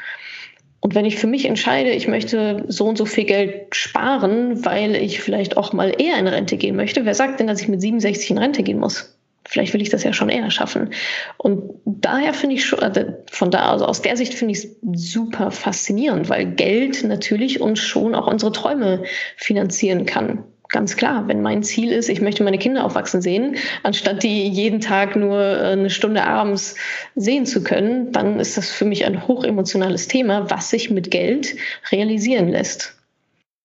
Und 0.81 0.95
wenn 0.95 1.05
ich 1.05 1.17
für 1.17 1.27
mich 1.27 1.45
entscheide, 1.45 1.91
ich 1.91 2.07
möchte 2.07 2.65
so 2.67 2.85
und 2.85 2.97
so 2.97 3.05
viel 3.05 3.25
Geld 3.25 3.75
sparen, 3.75 4.65
weil 4.65 4.95
ich 4.95 5.21
vielleicht 5.21 5.55
auch 5.55 5.73
mal 5.73 5.93
eher 5.97 6.17
in 6.17 6.27
Rente 6.27 6.57
gehen 6.57 6.75
möchte, 6.75 7.05
wer 7.05 7.13
sagt 7.13 7.39
denn, 7.39 7.47
dass 7.47 7.61
ich 7.61 7.67
mit 7.67 7.81
67 7.81 8.31
in 8.31 8.39
Rente 8.39 8.63
gehen 8.63 8.79
muss? 8.79 9.15
Vielleicht 9.47 9.73
will 9.73 9.81
ich 9.81 9.89
das 9.89 10.03
ja 10.03 10.13
schon 10.13 10.29
eher 10.29 10.49
schaffen. 10.49 10.91
Und 11.37 11.73
daher 11.85 12.33
finde 12.33 12.55
ich 12.55 12.65
schon, 12.65 12.79
also 12.79 13.01
von 13.29 13.51
da, 13.51 13.71
also 13.71 13.85
aus 13.85 14.01
der 14.01 14.17
Sicht 14.17 14.33
finde 14.33 14.53
ich 14.53 14.59
es 14.59 14.75
super 14.93 15.51
faszinierend, 15.51 16.29
weil 16.29 16.45
Geld 16.45 17.03
natürlich 17.03 17.61
uns 17.61 17.79
schon 17.79 18.15
auch 18.15 18.27
unsere 18.27 18.51
Träume 18.51 19.03
finanzieren 19.37 20.05
kann. 20.05 20.43
Ganz 20.71 20.95
klar, 20.95 21.27
wenn 21.27 21.41
mein 21.41 21.63
Ziel 21.63 21.91
ist, 21.91 22.07
ich 22.07 22.21
möchte 22.21 22.43
meine 22.43 22.57
Kinder 22.57 22.85
aufwachsen 22.85 23.21
sehen, 23.21 23.57
anstatt 23.83 24.23
die 24.23 24.47
jeden 24.47 24.79
Tag 24.79 25.17
nur 25.17 25.37
äh, 25.37 25.71
eine 25.73 25.89
Stunde 25.89 26.23
abends 26.23 26.75
sehen 27.15 27.45
zu 27.45 27.61
können, 27.61 28.11
dann 28.13 28.39
ist 28.39 28.55
das 28.55 28.71
für 28.71 28.85
mich 28.85 29.05
ein 29.05 29.27
hochemotionales 29.27 30.07
Thema, 30.07 30.49
was 30.49 30.69
sich 30.69 30.89
mit 30.89 31.11
Geld 31.11 31.55
realisieren 31.91 32.47
lässt. 32.47 32.95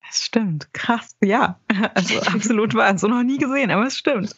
Das 0.04 0.24
stimmt, 0.24 0.72
krass, 0.72 1.16
ja, 1.22 1.60
also 1.94 2.18
absolut 2.20 2.74
wahr, 2.74 2.98
so 2.98 3.06
noch 3.06 3.22
nie 3.22 3.38
gesehen, 3.38 3.70
aber 3.70 3.86
es 3.86 3.96
stimmt. 3.96 4.34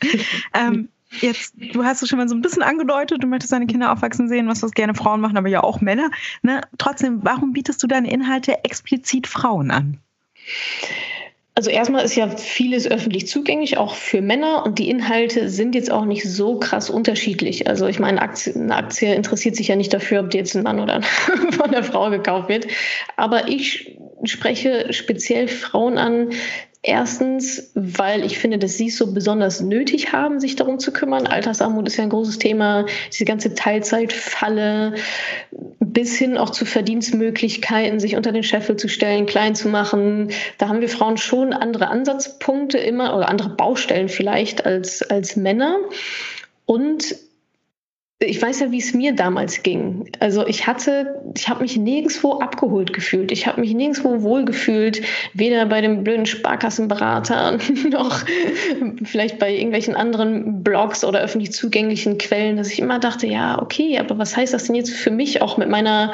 Ähm, 0.54 0.88
Jetzt, 1.22 1.54
du 1.56 1.84
hast 1.84 2.02
es 2.02 2.10
schon 2.10 2.18
mal 2.18 2.28
so 2.28 2.34
ein 2.34 2.42
bisschen 2.42 2.62
angedeutet, 2.62 3.22
du 3.22 3.26
möchtest 3.26 3.50
deine 3.54 3.66
Kinder 3.66 3.90
aufwachsen 3.90 4.28
sehen, 4.28 4.46
was 4.46 4.60
das 4.60 4.72
gerne 4.72 4.94
Frauen 4.94 5.22
machen, 5.22 5.38
aber 5.38 5.48
ja 5.48 5.62
auch 5.62 5.80
Männer. 5.80 6.10
Ne? 6.42 6.60
Trotzdem, 6.76 7.20
warum 7.24 7.54
bietest 7.54 7.82
du 7.82 7.86
deine 7.86 8.10
Inhalte 8.10 8.62
explizit 8.62 9.26
Frauen 9.26 9.70
an? 9.70 10.00
Also 11.58 11.70
erstmal 11.70 12.04
ist 12.04 12.14
ja 12.14 12.28
vieles 12.28 12.88
öffentlich 12.88 13.26
zugänglich, 13.26 13.78
auch 13.78 13.96
für 13.96 14.20
Männer 14.20 14.64
und 14.64 14.78
die 14.78 14.88
Inhalte 14.88 15.48
sind 15.48 15.74
jetzt 15.74 15.90
auch 15.90 16.04
nicht 16.04 16.22
so 16.22 16.60
krass 16.60 16.88
unterschiedlich. 16.88 17.66
Also 17.66 17.88
ich 17.88 17.98
meine, 17.98 18.22
Aktie, 18.22 18.54
eine 18.54 18.76
Aktie 18.76 19.12
interessiert 19.12 19.56
sich 19.56 19.66
ja 19.66 19.74
nicht 19.74 19.92
dafür, 19.92 20.20
ob 20.20 20.30
die 20.30 20.36
jetzt 20.36 20.54
ein 20.54 20.62
Mann 20.62 20.78
oder 20.78 21.02
von 21.50 21.72
der 21.72 21.82
Frau 21.82 22.10
gekauft 22.10 22.48
wird. 22.48 22.68
Aber 23.16 23.48
ich 23.48 23.98
spreche 24.22 24.92
speziell 24.92 25.48
Frauen 25.48 25.98
an, 25.98 26.30
Erstens, 26.82 27.72
weil 27.74 28.24
ich 28.24 28.38
finde, 28.38 28.58
dass 28.58 28.76
sie 28.76 28.86
es 28.86 28.96
so 28.96 29.12
besonders 29.12 29.60
nötig 29.60 30.12
haben, 30.12 30.38
sich 30.38 30.54
darum 30.54 30.78
zu 30.78 30.92
kümmern. 30.92 31.26
Altersarmut 31.26 31.88
ist 31.88 31.96
ja 31.96 32.04
ein 32.04 32.10
großes 32.10 32.38
Thema. 32.38 32.86
Diese 33.12 33.24
ganze 33.24 33.54
Teilzeitfalle 33.54 34.94
bis 35.80 36.16
hin 36.16 36.38
auch 36.38 36.50
zu 36.50 36.64
Verdienstmöglichkeiten, 36.64 37.98
sich 37.98 38.14
unter 38.14 38.30
den 38.30 38.44
Scheffel 38.44 38.76
zu 38.76 38.88
stellen, 38.88 39.26
klein 39.26 39.56
zu 39.56 39.68
machen. 39.68 40.30
Da 40.58 40.68
haben 40.68 40.80
wir 40.80 40.88
Frauen 40.88 41.16
schon 41.16 41.52
andere 41.52 41.88
Ansatzpunkte 41.88 42.78
immer 42.78 43.16
oder 43.16 43.28
andere 43.28 43.50
Baustellen 43.50 44.08
vielleicht 44.08 44.64
als, 44.64 45.02
als 45.02 45.34
Männer. 45.34 45.78
Und 46.64 47.16
ich 48.20 48.42
weiß 48.42 48.60
ja, 48.60 48.72
wie 48.72 48.80
es 48.80 48.94
mir 48.94 49.14
damals 49.14 49.62
ging. 49.62 50.10
Also 50.18 50.44
ich 50.44 50.66
hatte, 50.66 51.22
ich 51.36 51.48
habe 51.48 51.62
mich 51.62 51.76
nirgendwo 51.76 52.40
abgeholt 52.40 52.92
gefühlt. 52.92 53.30
Ich 53.30 53.46
habe 53.46 53.60
mich 53.60 53.74
nirgendwo 53.74 54.22
wohlgefühlt, 54.22 55.02
weder 55.34 55.66
bei 55.66 55.80
dem 55.80 56.02
blöden 56.02 56.26
Sparkassenberater 56.26 57.58
noch 57.90 58.24
vielleicht 59.04 59.38
bei 59.38 59.54
irgendwelchen 59.54 59.94
anderen 59.94 60.64
Blogs 60.64 61.04
oder 61.04 61.20
öffentlich 61.20 61.52
zugänglichen 61.52 62.18
Quellen, 62.18 62.56
dass 62.56 62.72
ich 62.72 62.80
immer 62.80 62.98
dachte, 62.98 63.28
ja, 63.28 63.62
okay, 63.62 63.98
aber 63.98 64.18
was 64.18 64.36
heißt 64.36 64.52
das 64.52 64.64
denn 64.64 64.74
jetzt 64.74 64.90
für 64.90 65.12
mich 65.12 65.40
auch 65.40 65.56
mit 65.56 65.68
meiner 65.68 66.12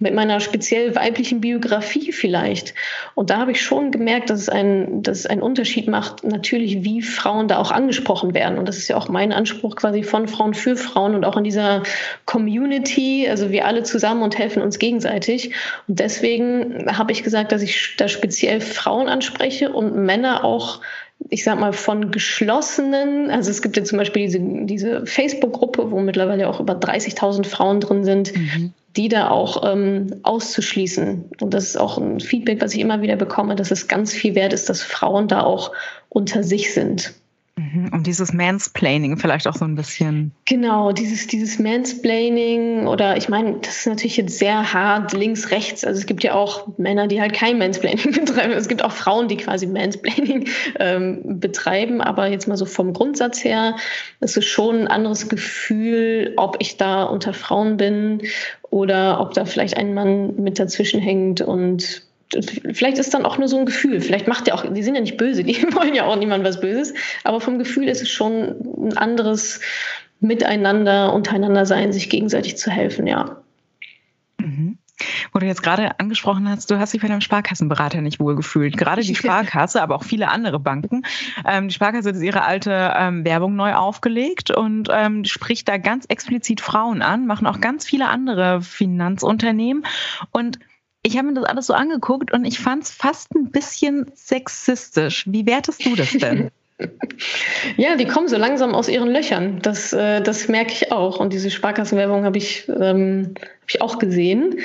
mit 0.00 0.14
meiner 0.14 0.40
speziell 0.40 0.94
weiblichen 0.96 1.42
Biografie 1.42 2.10
vielleicht. 2.10 2.74
Und 3.14 3.28
da 3.28 3.36
habe 3.36 3.52
ich 3.52 3.60
schon 3.60 3.90
gemerkt, 3.90 4.30
dass 4.30 4.40
es, 4.40 4.48
ein, 4.48 5.02
dass 5.02 5.20
es 5.20 5.26
einen 5.26 5.42
Unterschied 5.42 5.88
macht, 5.88 6.24
natürlich, 6.24 6.82
wie 6.82 7.02
Frauen 7.02 7.48
da 7.48 7.58
auch 7.58 7.70
angesprochen 7.70 8.34
werden. 8.34 8.58
Und 8.58 8.66
das 8.66 8.78
ist 8.78 8.88
ja 8.88 8.96
auch 8.96 9.08
mein 9.10 9.32
Anspruch 9.32 9.76
quasi 9.76 10.02
von 10.02 10.26
Frauen 10.26 10.54
für 10.54 10.74
Frauen 10.76 11.14
und 11.14 11.24
auch 11.24 11.36
in 11.36 11.44
dieser 11.44 11.82
Community. 12.24 13.28
Also 13.28 13.50
wir 13.50 13.66
alle 13.66 13.82
zusammen 13.82 14.22
und 14.22 14.38
helfen 14.38 14.62
uns 14.62 14.78
gegenseitig. 14.78 15.52
Und 15.86 16.00
deswegen 16.00 16.86
habe 16.96 17.12
ich 17.12 17.22
gesagt, 17.22 17.52
dass 17.52 17.60
ich 17.60 17.94
da 17.98 18.08
speziell 18.08 18.62
Frauen 18.62 19.08
anspreche 19.08 19.70
und 19.70 19.94
Männer 19.94 20.44
auch 20.44 20.80
ich 21.28 21.44
sag 21.44 21.60
mal, 21.60 21.74
von 21.74 22.10
geschlossenen, 22.10 23.30
also 23.30 23.50
es 23.50 23.60
gibt 23.60 23.76
ja 23.76 23.84
zum 23.84 23.98
Beispiel 23.98 24.22
diese, 24.24 24.40
diese 24.40 25.04
Facebook-Gruppe, 25.04 25.90
wo 25.90 26.00
mittlerweile 26.00 26.48
auch 26.48 26.60
über 26.60 26.72
30.000 26.72 27.44
Frauen 27.44 27.80
drin 27.80 28.04
sind, 28.04 28.34
mhm. 28.34 28.72
Die 28.96 29.08
da 29.08 29.30
auch 29.30 29.62
ähm, 29.70 30.20
auszuschließen. 30.22 31.30
Und 31.40 31.54
das 31.54 31.64
ist 31.64 31.76
auch 31.76 31.98
ein 31.98 32.20
Feedback, 32.20 32.60
was 32.60 32.74
ich 32.74 32.80
immer 32.80 33.02
wieder 33.02 33.16
bekomme, 33.16 33.54
dass 33.54 33.70
es 33.70 33.88
ganz 33.88 34.12
viel 34.12 34.34
wert 34.34 34.52
ist, 34.52 34.68
dass 34.68 34.82
Frauen 34.82 35.28
da 35.28 35.42
auch 35.42 35.72
unter 36.08 36.42
sich 36.42 36.74
sind. 36.74 37.14
Mhm. 37.60 37.90
Und 37.92 38.06
dieses 38.06 38.32
Mansplaining 38.32 39.18
vielleicht 39.18 39.46
auch 39.46 39.54
so 39.54 39.66
ein 39.66 39.74
bisschen. 39.74 40.32
Genau, 40.46 40.92
dieses, 40.92 41.26
dieses 41.26 41.58
Mansplaining 41.58 42.86
oder 42.86 43.18
ich 43.18 43.28
meine, 43.28 43.58
das 43.60 43.78
ist 43.78 43.86
natürlich 43.86 44.16
jetzt 44.16 44.38
sehr 44.38 44.72
hart 44.72 45.12
links, 45.12 45.50
rechts. 45.50 45.84
Also 45.84 45.98
es 46.00 46.06
gibt 46.06 46.24
ja 46.24 46.34
auch 46.34 46.66
Männer, 46.78 47.06
die 47.06 47.20
halt 47.20 47.34
kein 47.34 47.58
Mansplaining 47.58 48.12
betreiben. 48.24 48.52
Es 48.52 48.68
gibt 48.68 48.82
auch 48.82 48.92
Frauen, 48.92 49.28
die 49.28 49.36
quasi 49.36 49.66
Mansplaining 49.66 50.48
ähm, 50.78 51.40
betreiben. 51.40 52.00
Aber 52.00 52.28
jetzt 52.28 52.48
mal 52.48 52.56
so 52.56 52.64
vom 52.64 52.94
Grundsatz 52.94 53.44
her, 53.44 53.76
ist 54.20 54.38
es 54.38 54.46
schon 54.46 54.82
ein 54.82 54.88
anderes 54.88 55.28
Gefühl, 55.28 56.32
ob 56.36 56.56
ich 56.60 56.78
da 56.78 57.02
unter 57.02 57.34
Frauen 57.34 57.76
bin 57.76 58.22
oder 58.70 59.20
ob 59.20 59.34
da 59.34 59.44
vielleicht 59.44 59.76
ein 59.76 59.92
Mann 59.92 60.36
mit 60.36 60.58
dazwischen 60.58 61.00
hängt 61.00 61.42
und 61.42 62.09
vielleicht 62.72 62.98
ist 62.98 63.12
dann 63.14 63.24
auch 63.24 63.38
nur 63.38 63.48
so 63.48 63.58
ein 63.58 63.66
Gefühl. 63.66 64.00
Vielleicht 64.00 64.28
macht 64.28 64.48
er 64.48 64.54
auch, 64.54 64.64
die 64.72 64.82
sind 64.82 64.94
ja 64.94 65.00
nicht 65.00 65.16
böse, 65.16 65.44
die 65.44 65.62
wollen 65.74 65.94
ja 65.94 66.04
auch 66.04 66.16
niemand 66.16 66.44
was 66.44 66.60
Böses, 66.60 66.94
aber 67.24 67.40
vom 67.40 67.58
Gefühl 67.58 67.88
ist 67.88 68.02
es 68.02 68.10
schon 68.10 68.88
ein 68.88 68.96
anderes 68.96 69.60
Miteinander, 70.20 71.12
untereinander 71.12 71.64
sein, 71.66 71.92
sich 71.92 72.10
gegenseitig 72.10 72.56
zu 72.58 72.70
helfen, 72.70 73.06
ja. 73.06 73.38
Mhm. 74.38 74.78
Wo 75.32 75.38
du 75.38 75.46
jetzt 75.46 75.62
gerade 75.62 75.98
angesprochen 75.98 76.46
hast, 76.46 76.70
du 76.70 76.78
hast 76.78 76.92
dich 76.92 77.00
bei 77.00 77.08
deinem 77.08 77.22
Sparkassenberater 77.22 78.02
nicht 78.02 78.20
wohlgefühlt. 78.20 78.76
Gerade 78.76 79.02
die 79.02 79.14
Sparkasse, 79.16 79.80
aber 79.80 79.94
auch 79.94 80.04
viele 80.04 80.28
andere 80.28 80.60
Banken. 80.60 81.02
Ähm, 81.46 81.68
die 81.68 81.74
Sparkasse 81.74 82.10
hat 82.10 82.16
ihre 82.16 82.42
alte 82.42 82.92
ähm, 82.94 83.24
Werbung 83.24 83.56
neu 83.56 83.74
aufgelegt 83.74 84.50
und 84.50 84.88
ähm, 84.92 85.24
spricht 85.24 85.68
da 85.68 85.78
ganz 85.78 86.04
explizit 86.06 86.60
Frauen 86.60 87.00
an, 87.00 87.26
machen 87.26 87.46
auch 87.46 87.60
ganz 87.60 87.86
viele 87.86 88.08
andere 88.08 88.60
Finanzunternehmen. 88.60 89.86
Und 90.32 90.58
ich 91.02 91.16
habe 91.16 91.28
mir 91.28 91.34
das 91.34 91.44
alles 91.44 91.66
so 91.66 91.74
angeguckt 91.74 92.32
und 92.32 92.44
ich 92.44 92.58
fand 92.58 92.84
es 92.84 92.90
fast 92.90 93.34
ein 93.34 93.50
bisschen 93.50 94.10
sexistisch. 94.14 95.24
Wie 95.26 95.46
wertest 95.46 95.84
du 95.84 95.94
das 95.96 96.10
denn? 96.12 96.50
Ja, 97.76 97.94
die 97.96 98.06
kommen 98.06 98.26
so 98.26 98.38
langsam 98.38 98.74
aus 98.74 98.88
ihren 98.88 99.10
Löchern. 99.10 99.58
Das, 99.60 99.92
äh, 99.92 100.22
das 100.22 100.48
merke 100.48 100.72
ich 100.72 100.92
auch. 100.92 101.20
Und 101.20 101.34
diese 101.34 101.50
Sparkassenwerbung 101.50 102.24
habe 102.24 102.38
ich, 102.38 102.70
ähm, 102.70 103.34
hab 103.36 103.68
ich 103.68 103.82
auch 103.82 103.98
gesehen. 103.98 104.60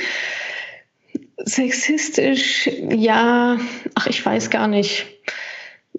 Sexistisch, 1.39 2.69
ja, 2.89 3.57
ach, 3.95 4.07
ich 4.07 4.25
weiß 4.25 4.49
gar 4.49 4.69
nicht. 4.69 5.07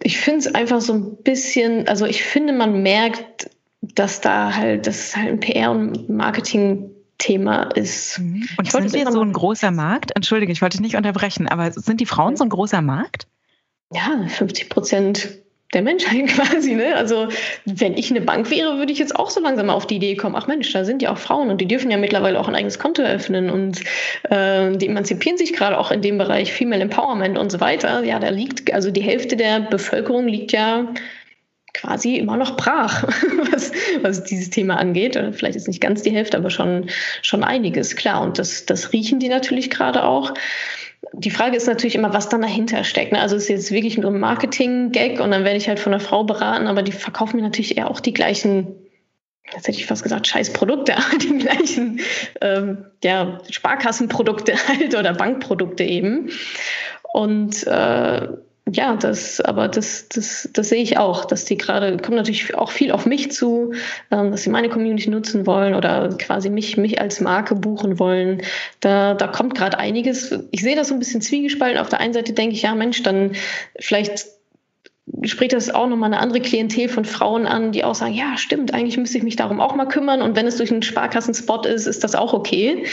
Ich 0.03 0.16
finde 0.16 0.38
es 0.38 0.55
einfach 0.55 0.81
so 0.81 0.94
ein 0.94 1.16
bisschen, 1.16 1.87
also 1.87 2.07
ich 2.07 2.22
finde, 2.22 2.55
man 2.55 2.83
merkt, 2.83 3.51
dass 3.83 4.22
da 4.22 4.57
halt, 4.57 4.87
das 4.87 5.09
ist 5.09 5.16
halt 5.18 5.29
ein 5.29 5.40
PR- 5.40 5.70
und 5.70 6.09
Marketing- 6.09 6.95
Thema 7.18 7.64
ist. 7.74 8.18
Mhm. 8.18 8.48
Und 8.59 8.70
sind 8.70 8.92
wir 8.92 9.11
so 9.11 9.22
ein 9.22 9.33
großer 9.33 9.70
Markt? 9.70 10.14
Entschuldige, 10.14 10.52
ich 10.52 10.62
wollte 10.62 10.76
dich 10.76 10.83
nicht 10.83 10.96
unterbrechen, 10.96 11.48
aber 11.48 11.70
sind 11.72 12.00
die 12.00 12.07
Frauen 12.07 12.37
so 12.37 12.44
ein 12.44 12.50
großer 12.50 12.83
Markt? 12.83 13.26
Ja, 13.92 14.26
50 14.29 14.68
Prozent 14.68 15.29
der 15.72 15.83
Menschheit 15.83 16.26
quasi. 16.29 16.74
Ne? 16.74 16.94
Also 16.94 17.29
wenn 17.64 17.96
ich 17.96 18.11
eine 18.11 18.20
Bank 18.20 18.50
wäre, 18.50 18.79
würde 18.79 18.92
ich 18.92 18.98
jetzt 18.98 19.16
auch 19.16 19.31
so 19.31 19.40
langsam 19.40 19.70
auf 19.70 19.87
die 19.87 19.96
Idee 19.96 20.16
kommen, 20.16 20.37
ach 20.37 20.46
Mensch, 20.46 20.72
da 20.72 20.85
sind 20.85 21.02
ja 21.02 21.12
auch 21.12 21.18
Frauen 21.18 21.50
und 21.50 21.61
die 21.61 21.68
dürfen 21.68 21.90
ja 21.90 21.96
mittlerweile 21.96 22.38
auch 22.40 22.48
ein 22.48 22.55
eigenes 22.55 22.79
Konto 22.79 23.02
eröffnen 23.02 23.50
und 23.50 23.81
äh, 24.24 24.76
die 24.76 24.87
emanzipieren 24.87 25.38
sich 25.38 25.52
gerade 25.52 25.79
auch 25.79 25.90
in 25.90 26.02
dem 26.02 26.18
Bereich 26.18 26.52
Female 26.52 26.83
Empowerment 26.83 27.38
und 27.38 27.50
so 27.50 27.61
weiter. 27.61 28.05
Ja, 28.05 28.18
da 28.18 28.29
liegt, 28.29 28.72
also 28.72 28.90
die 28.90 29.02
Hälfte 29.02 29.37
der 29.37 29.61
Bevölkerung 29.61 30.29
liegt 30.29 30.52
ja 30.52 30.92
quasi 31.76 32.16
immer 32.16 32.36
noch 32.36 32.56
brach, 32.56 33.04
was, 33.52 33.70
was 34.02 34.24
dieses 34.24 34.50
Thema 34.50 34.76
angeht. 34.78 35.18
Vielleicht 35.32 35.56
ist 35.56 35.68
nicht 35.68 35.80
ganz 35.80 36.02
die 36.02 36.10
Hälfte, 36.10 36.38
aber 36.38 36.50
schon, 36.50 36.88
schon 37.22 37.44
einiges, 37.44 37.96
klar. 37.96 38.22
Und 38.22 38.38
das, 38.38 38.66
das 38.66 38.92
riechen 38.92 39.18
die 39.18 39.28
natürlich 39.28 39.70
gerade 39.70 40.04
auch. 40.04 40.34
Die 41.12 41.30
Frage 41.30 41.56
ist 41.56 41.66
natürlich 41.66 41.94
immer, 41.94 42.12
was 42.12 42.28
dann 42.28 42.42
dahinter 42.42 42.82
steckt. 42.82 43.12
Ne? 43.12 43.20
Also 43.20 43.36
es 43.36 43.44
ist 43.44 43.48
jetzt 43.48 43.70
wirklich 43.70 43.98
nur 43.98 44.10
ein 44.10 44.18
Marketing-Gag 44.18 45.20
und 45.20 45.30
dann 45.30 45.44
werde 45.44 45.58
ich 45.58 45.68
halt 45.68 45.78
von 45.78 45.92
einer 45.92 46.00
Frau 46.00 46.24
beraten, 46.24 46.66
aber 46.66 46.82
die 46.82 46.92
verkaufen 46.92 47.36
mir 47.36 47.42
natürlich 47.42 47.76
eher 47.76 47.90
auch 47.90 48.00
die 48.00 48.14
gleichen 48.14 48.74
jetzt 49.54 49.68
hätte 49.68 49.78
ich 49.78 49.86
fast 49.86 50.02
gesagt, 50.02 50.26
scheiß 50.26 50.52
Produkte, 50.52 50.96
die 51.22 51.38
gleichen 51.38 52.00
ähm, 52.40 52.86
ja, 53.04 53.38
Sparkassenprodukte 53.48 54.54
halt 54.68 54.96
oder 54.96 55.14
Bankprodukte 55.14 55.84
eben. 55.84 56.30
Und 57.12 57.64
äh, 57.66 58.28
ja, 58.72 58.96
das, 58.96 59.40
aber 59.40 59.68
das, 59.68 60.09
das, 60.09 60.48
das 60.52 60.68
sehe 60.70 60.83
ich 60.83 60.98
auch, 60.98 61.24
dass 61.24 61.44
die 61.44 61.57
gerade, 61.57 61.98
kommen 61.98 62.16
natürlich 62.16 62.55
auch 62.57 62.72
viel 62.72 62.90
auf 62.90 63.07
mich 63.07 63.31
zu, 63.31 63.72
ähm, 64.11 64.33
dass 64.33 64.42
sie 64.42 64.50
meine 64.50 64.68
Community 64.68 65.09
nutzen 65.09 65.46
wollen 65.46 65.74
oder 65.74 66.09
quasi 66.18 66.50
mich, 66.50 66.76
mich 66.76 67.00
als 67.00 67.20
Marke 67.20 67.55
buchen 67.55 68.00
wollen. 68.00 68.42
Da, 68.81 69.14
da 69.14 69.29
kommt 69.29 69.55
gerade 69.55 69.79
einiges. 69.79 70.37
Ich 70.50 70.62
sehe 70.62 70.74
das 70.74 70.88
so 70.88 70.94
ein 70.94 70.98
bisschen 70.98 71.20
zwiegespalten. 71.20 71.79
Auf 71.79 71.90
der 71.90 72.00
einen 72.00 72.12
Seite 72.12 72.33
denke 72.33 72.57
ich, 72.57 72.62
ja, 72.62 72.74
Mensch, 72.74 73.05
dann 73.05 73.37
vielleicht 73.79 74.26
spricht 75.22 75.52
das 75.52 75.70
auch 75.70 75.87
nochmal 75.87 76.12
eine 76.12 76.20
andere 76.20 76.40
Klientel 76.40 76.88
von 76.88 77.05
Frauen 77.05 77.46
an, 77.46 77.70
die 77.70 77.85
auch 77.85 77.94
sagen, 77.94 78.14
ja, 78.14 78.37
stimmt, 78.37 78.74
eigentlich 78.74 78.96
müsste 78.96 79.18
ich 79.18 79.24
mich 79.24 79.37
darum 79.37 79.61
auch 79.61 79.76
mal 79.76 79.87
kümmern 79.87 80.20
und 80.20 80.35
wenn 80.35 80.48
es 80.48 80.57
durch 80.57 80.72
einen 80.72 80.83
Sparkassenspot 80.83 81.66
ist, 81.66 81.87
ist 81.87 82.02
das 82.02 82.16
auch 82.16 82.33
okay. 82.33 82.85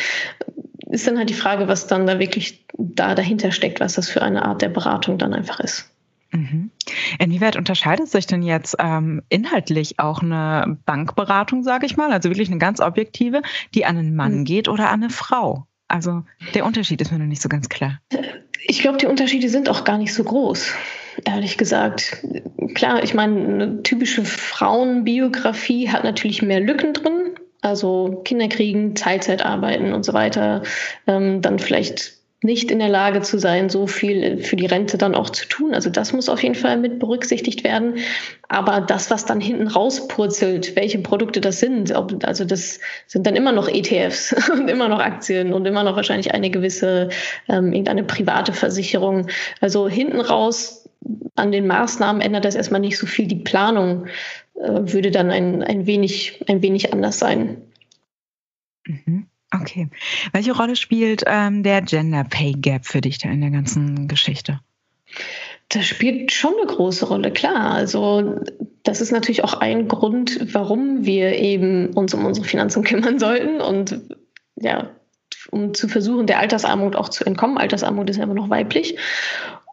Ist 0.93 1.07
dann 1.07 1.17
halt 1.17 1.29
die 1.29 1.33
Frage, 1.33 1.67
was 1.67 1.87
dann 1.87 2.05
da 2.05 2.19
wirklich 2.19 2.67
da 2.77 3.15
dahinter 3.15 3.51
steckt, 3.51 3.79
was 3.79 3.93
das 3.93 4.09
für 4.09 4.21
eine 4.21 4.45
Art 4.45 4.61
der 4.61 4.69
Beratung 4.69 5.17
dann 5.17 5.33
einfach 5.33 5.59
ist. 5.59 5.89
Mhm. 6.31 6.69
Inwieweit 7.17 7.55
unterscheidet 7.55 8.09
sich 8.09 8.27
denn 8.27 8.43
jetzt 8.43 8.75
ähm, 8.77 9.23
inhaltlich 9.29 9.97
auch 9.97 10.21
eine 10.21 10.77
Bankberatung, 10.85 11.63
sage 11.63 11.87
ich 11.87 11.97
mal, 11.97 12.11
also 12.11 12.29
wirklich 12.29 12.49
eine 12.49 12.59
ganz 12.59 12.79
objektive, 12.79 13.41
die 13.73 13.85
an 13.85 13.97
einen 13.97 14.15
Mann 14.15 14.39
mhm. 14.39 14.43
geht 14.45 14.67
oder 14.67 14.89
an 14.89 15.01
eine 15.01 15.09
Frau? 15.09 15.65
Also 15.87 16.23
der 16.53 16.63
Unterschied 16.63 17.01
ist 17.01 17.11
mir 17.11 17.17
noch 17.17 17.25
nicht 17.25 17.41
so 17.41 17.49
ganz 17.49 17.69
klar. 17.69 17.99
Ich 18.65 18.79
glaube, 18.79 18.99
die 18.99 19.07
Unterschiede 19.07 19.49
sind 19.49 19.69
auch 19.69 19.85
gar 19.85 19.97
nicht 19.97 20.13
so 20.13 20.23
groß 20.23 20.73
ehrlich 21.25 21.57
gesagt. 21.57 22.17
Klar, 22.75 23.03
ich 23.03 23.13
meine, 23.13 23.39
eine 23.39 23.83
typische 23.83 24.25
Frauenbiografie 24.25 25.89
hat 25.89 26.03
natürlich 26.03 26.41
mehr 26.41 26.59
Lücken 26.59 26.93
drin. 26.93 27.32
Also 27.63 28.21
Kinder 28.25 28.49
kriegen, 28.49 28.93
Teilzeit 28.93 29.43
arbeiten 29.45 29.93
und 29.93 30.03
so 30.03 30.13
weiter. 30.13 30.63
Ähm, 31.07 31.41
dann 31.41 31.59
vielleicht 31.59 32.13
nicht 32.43 32.71
in 32.71 32.79
der 32.79 32.89
Lage 32.89 33.21
zu 33.21 33.39
sein, 33.39 33.69
so 33.69 33.87
viel 33.87 34.39
für 34.39 34.57
die 34.57 34.65
Rente 34.65 34.97
dann 34.97 35.15
auch 35.15 35.29
zu 35.29 35.47
tun. 35.47 35.73
Also 35.73 35.89
das 35.89 36.11
muss 36.11 36.27
auf 36.27 36.43
jeden 36.43 36.55
Fall 36.55 36.75
mit 36.75 36.99
berücksichtigt 36.99 37.63
werden. 37.63 37.99
Aber 38.49 38.81
das, 38.81 39.09
was 39.09 39.25
dann 39.25 39.39
hinten 39.39 39.67
rauspurzelt, 39.67 40.75
welche 40.75 40.99
Produkte 40.99 41.39
das 41.39 41.61
sind, 41.61 41.95
ob, 41.95 42.25
also 42.25 42.43
das 42.43 42.81
sind 43.07 43.25
dann 43.25 43.37
immer 43.37 43.53
noch 43.53 43.69
ETFs 43.69 44.35
und 44.51 44.69
immer 44.69 44.89
noch 44.89 44.99
Aktien 44.99 45.53
und 45.53 45.65
immer 45.65 45.83
noch 45.83 45.95
wahrscheinlich 45.95 46.33
eine 46.33 46.49
gewisse, 46.49 47.07
ähm, 47.47 47.71
irgendeine 47.71 48.03
private 48.03 48.51
Versicherung. 48.51 49.27
Also 49.61 49.87
hinten 49.87 50.19
raus 50.19 50.89
an 51.35 51.51
den 51.51 51.65
Maßnahmen 51.65 52.21
ändert 52.21 52.45
das 52.45 52.55
erstmal 52.55 52.81
nicht 52.81 52.97
so 52.97 53.07
viel. 53.07 53.27
Die 53.27 53.35
Planung 53.35 54.07
würde 54.55 55.11
dann 55.11 55.31
ein, 55.31 55.63
ein, 55.63 55.85
wenig, 55.85 56.43
ein 56.47 56.61
wenig 56.61 56.93
anders 56.93 57.19
sein. 57.19 57.61
Mhm. 58.85 59.27
Okay. 59.53 59.89
Welche 60.31 60.55
Rolle 60.55 60.75
spielt 60.75 61.23
ähm, 61.27 61.63
der 61.63 61.81
Gender 61.81 62.23
Pay 62.23 62.53
Gap 62.53 62.85
für 62.85 63.01
dich 63.01 63.19
da 63.19 63.29
in 63.29 63.41
der 63.41 63.51
ganzen 63.51 64.07
Geschichte? 64.07 64.59
Das 65.69 65.85
spielt 65.85 66.31
schon 66.31 66.53
eine 66.59 66.67
große 66.67 67.07
Rolle, 67.07 67.31
klar. 67.31 67.71
Also 67.71 68.41
das 68.83 69.01
ist 69.01 69.11
natürlich 69.11 69.43
auch 69.43 69.53
ein 69.55 69.87
Grund, 69.87 70.53
warum 70.53 71.05
wir 71.05 71.37
eben 71.37 71.91
uns 71.93 72.13
um 72.13 72.25
unsere 72.25 72.47
Finanzen 72.47 72.83
kümmern 72.83 73.19
sollten 73.19 73.61
und 73.61 73.99
ja, 74.55 74.89
um 75.51 75.73
zu 75.73 75.87
versuchen, 75.87 76.27
der 76.27 76.39
Altersarmut 76.39 76.95
auch 76.95 77.09
zu 77.09 77.25
entkommen. 77.25 77.57
Altersarmut 77.57 78.09
ist 78.09 78.17
ja 78.17 78.23
immer 78.23 78.33
noch 78.33 78.49
weiblich. 78.49 78.97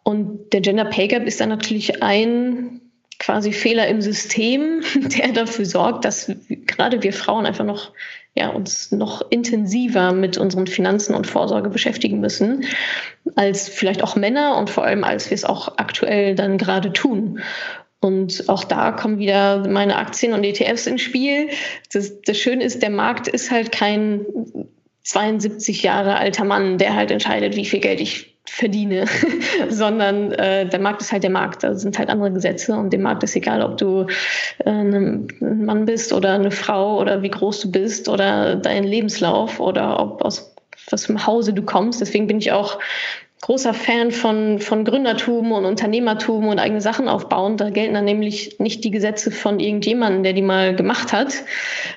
Und 0.02 0.52
der 0.52 0.60
Gender 0.60 0.86
Pay 0.86 1.08
Gap 1.08 1.26
ist 1.26 1.40
dann 1.40 1.48
natürlich 1.48 2.02
ein 2.02 2.80
quasi 3.20 3.52
Fehler 3.52 3.86
im 3.86 4.02
System, 4.02 4.82
der 4.96 5.28
dafür 5.28 5.64
sorgt, 5.64 6.04
dass 6.04 6.32
gerade 6.66 7.02
wir 7.04 7.12
Frauen 7.12 7.46
einfach 7.46 7.64
noch 7.64 7.92
ja, 8.34 8.48
uns 8.48 8.92
noch 8.92 9.22
intensiver 9.30 10.12
mit 10.12 10.38
unseren 10.38 10.66
Finanzen 10.66 11.14
und 11.14 11.26
Vorsorge 11.26 11.68
beschäftigen 11.68 12.20
müssen, 12.20 12.64
als 13.34 13.68
vielleicht 13.68 14.02
auch 14.02 14.16
Männer 14.16 14.56
und 14.56 14.70
vor 14.70 14.84
allem 14.84 15.02
als 15.02 15.30
wir 15.30 15.34
es 15.34 15.44
auch 15.44 15.78
aktuell 15.78 16.34
dann 16.34 16.56
gerade 16.56 16.92
tun. 16.92 17.40
Und 18.00 18.48
auch 18.48 18.64
da 18.64 18.92
kommen 18.92 19.18
wieder 19.18 19.68
meine 19.68 19.96
Aktien 19.96 20.32
und 20.32 20.44
ETFs 20.44 20.86
ins 20.86 21.02
Spiel. 21.02 21.50
Das, 21.92 22.22
das 22.22 22.38
Schöne 22.38 22.64
ist, 22.64 22.82
der 22.82 22.90
Markt 22.90 23.28
ist 23.28 23.50
halt 23.50 23.72
kein 23.72 24.24
72 25.02 25.82
Jahre 25.82 26.16
alter 26.16 26.44
Mann, 26.44 26.78
der 26.78 26.94
halt 26.94 27.10
entscheidet, 27.10 27.56
wie 27.56 27.66
viel 27.66 27.80
Geld 27.80 28.00
ich 28.00 28.29
verdiene, 28.50 29.06
sondern 29.68 30.32
äh, 30.32 30.68
der 30.68 30.80
Markt 30.80 31.00
ist 31.00 31.12
halt 31.12 31.22
der 31.22 31.30
Markt. 31.30 31.62
Da 31.62 31.74
sind 31.74 31.98
halt 31.98 32.10
andere 32.10 32.32
Gesetze 32.32 32.74
und 32.74 32.92
dem 32.92 33.02
Markt 33.02 33.22
ist 33.22 33.36
egal, 33.36 33.62
ob 33.62 33.78
du 33.78 34.06
äh, 34.64 34.70
ein 34.70 35.28
Mann 35.40 35.84
bist 35.84 36.12
oder 36.12 36.34
eine 36.34 36.50
Frau 36.50 37.00
oder 37.00 37.22
wie 37.22 37.30
groß 37.30 37.60
du 37.60 37.70
bist 37.70 38.08
oder 38.08 38.56
dein 38.56 38.84
Lebenslauf 38.84 39.60
oder 39.60 40.00
ob 40.00 40.24
aus 40.24 40.54
was 40.90 41.08
einem 41.08 41.26
Hause 41.26 41.52
du 41.52 41.62
kommst. 41.62 42.00
Deswegen 42.00 42.26
bin 42.26 42.38
ich 42.38 42.50
auch 42.50 42.78
großer 43.42 43.72
Fan 43.72 44.10
von, 44.10 44.58
von 44.58 44.84
Gründertum 44.84 45.52
und 45.52 45.64
Unternehmertum 45.64 46.48
und 46.48 46.58
eigene 46.58 46.80
Sachen 46.80 47.08
aufbauen. 47.08 47.56
Da 47.56 47.70
gelten 47.70 47.94
dann 47.94 48.04
nämlich 48.04 48.58
nicht 48.58 48.82
die 48.82 48.90
Gesetze 48.90 49.30
von 49.30 49.60
irgendjemandem, 49.60 50.24
der 50.24 50.32
die 50.32 50.42
mal 50.42 50.74
gemacht 50.74 51.12
hat, 51.12 51.32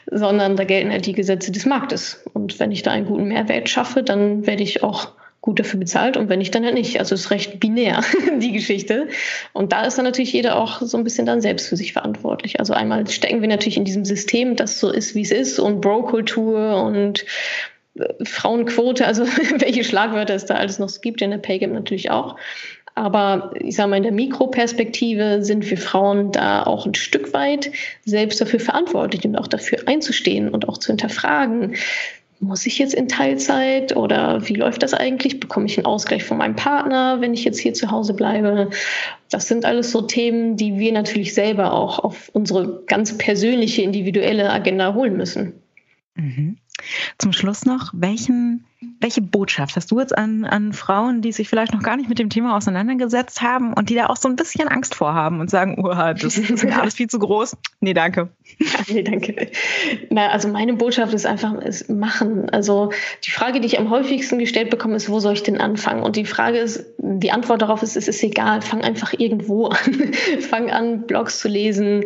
sondern 0.09 0.55
da 0.55 0.63
gelten 0.63 0.91
halt 0.91 1.07
die 1.07 1.13
Gesetze 1.13 1.51
des 1.51 1.65
Marktes. 1.65 2.23
Und 2.33 2.59
wenn 2.59 2.71
ich 2.71 2.83
da 2.83 2.91
einen 2.91 3.07
guten 3.07 3.25
Mehrwert 3.25 3.69
schaffe, 3.69 4.03
dann 4.03 4.45
werde 4.45 4.63
ich 4.63 4.83
auch 4.83 5.09
gut 5.43 5.59
dafür 5.59 5.77
bezahlt 5.77 6.15
und 6.15 6.29
wenn 6.29 6.39
nicht, 6.39 6.55
dann 6.55 6.63
halt 6.63 6.73
nicht. 6.73 6.99
Also 6.99 7.15
es 7.15 7.25
ist 7.25 7.31
recht 7.31 7.59
binär, 7.59 8.01
die 8.39 8.53
Geschichte. 8.53 9.09
Und 9.51 9.73
da 9.73 9.83
ist 9.83 9.97
dann 9.97 10.05
natürlich 10.05 10.31
jeder 10.31 10.55
auch 10.55 10.81
so 10.81 10.97
ein 10.97 11.03
bisschen 11.03 11.25
dann 11.25 11.41
selbst 11.41 11.67
für 11.67 11.75
sich 11.75 11.91
verantwortlich. 11.91 12.61
Also 12.61 12.73
einmal 12.73 13.05
stecken 13.09 13.41
wir 13.41 13.49
natürlich 13.49 13.75
in 13.75 13.83
diesem 13.83 14.05
System, 14.05 14.55
das 14.55 14.79
so 14.79 14.89
ist, 14.89 15.15
wie 15.15 15.21
es 15.21 15.31
ist 15.31 15.59
und 15.59 15.81
Bro-Kultur 15.81 16.81
und 16.81 17.25
äh, 17.99 18.05
Frauenquote, 18.23 19.05
also 19.05 19.25
welche 19.57 19.83
Schlagwörter 19.83 20.33
es 20.33 20.45
da 20.45 20.55
alles 20.55 20.79
noch 20.79 20.89
gibt, 21.01 21.21
in 21.21 21.31
der 21.31 21.39
Pay 21.39 21.59
Gap 21.59 21.73
natürlich 21.73 22.09
auch. 22.09 22.37
Aber 22.95 23.51
ich 23.59 23.75
sage 23.75 23.89
mal, 23.89 23.97
in 23.97 24.03
der 24.03 24.11
Mikroperspektive 24.13 25.43
sind 25.43 25.69
wir 25.69 25.77
Frauen 25.77 26.31
da 26.31 26.63
auch 26.63 26.85
ein 26.85 26.93
Stück 26.93 27.33
weit 27.33 27.69
selbst 28.05 28.39
dafür 28.39 28.61
verantwortlich 28.61 29.25
und 29.25 29.35
auch 29.35 29.47
dafür 29.47 29.79
einzustehen 29.87 30.47
und 30.47 30.69
auch 30.69 30.77
zu 30.77 30.87
hinterfragen, 30.87 31.75
muss 32.43 32.65
ich 32.65 32.77
jetzt 32.77 32.93
in 32.93 33.07
Teilzeit 33.07 33.95
oder 33.95 34.47
wie 34.47 34.53
läuft 34.53 34.83
das 34.83 34.93
eigentlich? 34.93 35.39
Bekomme 35.39 35.65
ich 35.65 35.77
einen 35.77 35.85
Ausgleich 35.85 36.23
von 36.23 36.37
meinem 36.37 36.55
Partner, 36.55 37.21
wenn 37.21 37.33
ich 37.33 37.43
jetzt 37.43 37.59
hier 37.59 37.73
zu 37.73 37.89
Hause 37.89 38.13
bleibe? 38.13 38.69
Das 39.29 39.47
sind 39.47 39.65
alles 39.65 39.91
so 39.91 40.01
Themen, 40.01 40.57
die 40.57 40.77
wir 40.77 40.91
natürlich 40.91 41.33
selber 41.33 41.73
auch 41.73 41.99
auf 41.99 42.29
unsere 42.33 42.83
ganz 42.85 43.17
persönliche, 43.17 43.81
individuelle 43.81 44.51
Agenda 44.51 44.93
holen 44.93 45.17
müssen. 45.17 45.53
Mhm. 46.15 46.57
Zum 47.17 47.33
Schluss 47.33 47.65
noch, 47.65 47.91
welchen 47.93 48.65
welche 49.03 49.21
Botschaft 49.21 49.75
hast 49.75 49.91
du 49.91 49.99
jetzt 49.99 50.17
an, 50.17 50.45
an 50.45 50.71
Frauen, 50.71 51.21
die 51.21 51.33
sich 51.33 51.49
vielleicht 51.49 51.73
noch 51.73 51.83
gar 51.83 51.97
nicht 51.97 52.07
mit 52.07 52.19
dem 52.19 52.29
Thema 52.29 52.55
auseinandergesetzt 52.55 53.41
haben 53.41 53.73
und 53.73 53.89
die 53.89 53.95
da 53.95 54.07
auch 54.07 54.15
so 54.15 54.29
ein 54.29 54.37
bisschen 54.37 54.69
Angst 54.69 54.95
vorhaben 54.95 55.41
und 55.41 55.49
sagen, 55.49 55.75
oh, 55.77 55.89
das, 55.89 56.19
das 56.21 56.37
ist 56.37 56.63
mir 56.63 56.75
alles 56.81 56.95
viel 56.95 57.07
zu 57.07 57.19
groß? 57.19 57.57
Nee, 57.81 57.93
danke. 57.93 58.29
nee, 58.87 59.03
danke. 59.03 59.49
Na, 60.09 60.29
also 60.29 60.47
meine 60.47 60.73
Botschaft 60.73 61.13
ist 61.13 61.25
einfach, 61.25 61.53
ist 61.55 61.89
machen. 61.89 62.49
Also 62.49 62.91
die 63.25 63.31
Frage, 63.31 63.59
die 63.59 63.67
ich 63.67 63.77
am 63.77 63.89
häufigsten 63.89 64.39
gestellt 64.39 64.69
bekomme, 64.69 64.95
ist, 64.95 65.09
wo 65.09 65.19
soll 65.19 65.33
ich 65.33 65.43
denn 65.43 65.59
anfangen? 65.59 66.01
Und 66.01 66.15
die 66.15 66.25
Frage 66.25 66.59
ist, 66.59 66.85
die 66.97 67.31
Antwort 67.31 67.61
darauf 67.61 67.83
ist, 67.83 67.97
es 67.97 68.07
ist 68.07 68.23
egal, 68.23 68.61
fang 68.61 68.81
einfach 68.81 69.13
irgendwo 69.17 69.67
an. 69.67 70.13
fang 70.39 70.71
an, 70.71 71.05
Blogs 71.07 71.39
zu 71.39 71.49
lesen, 71.49 72.05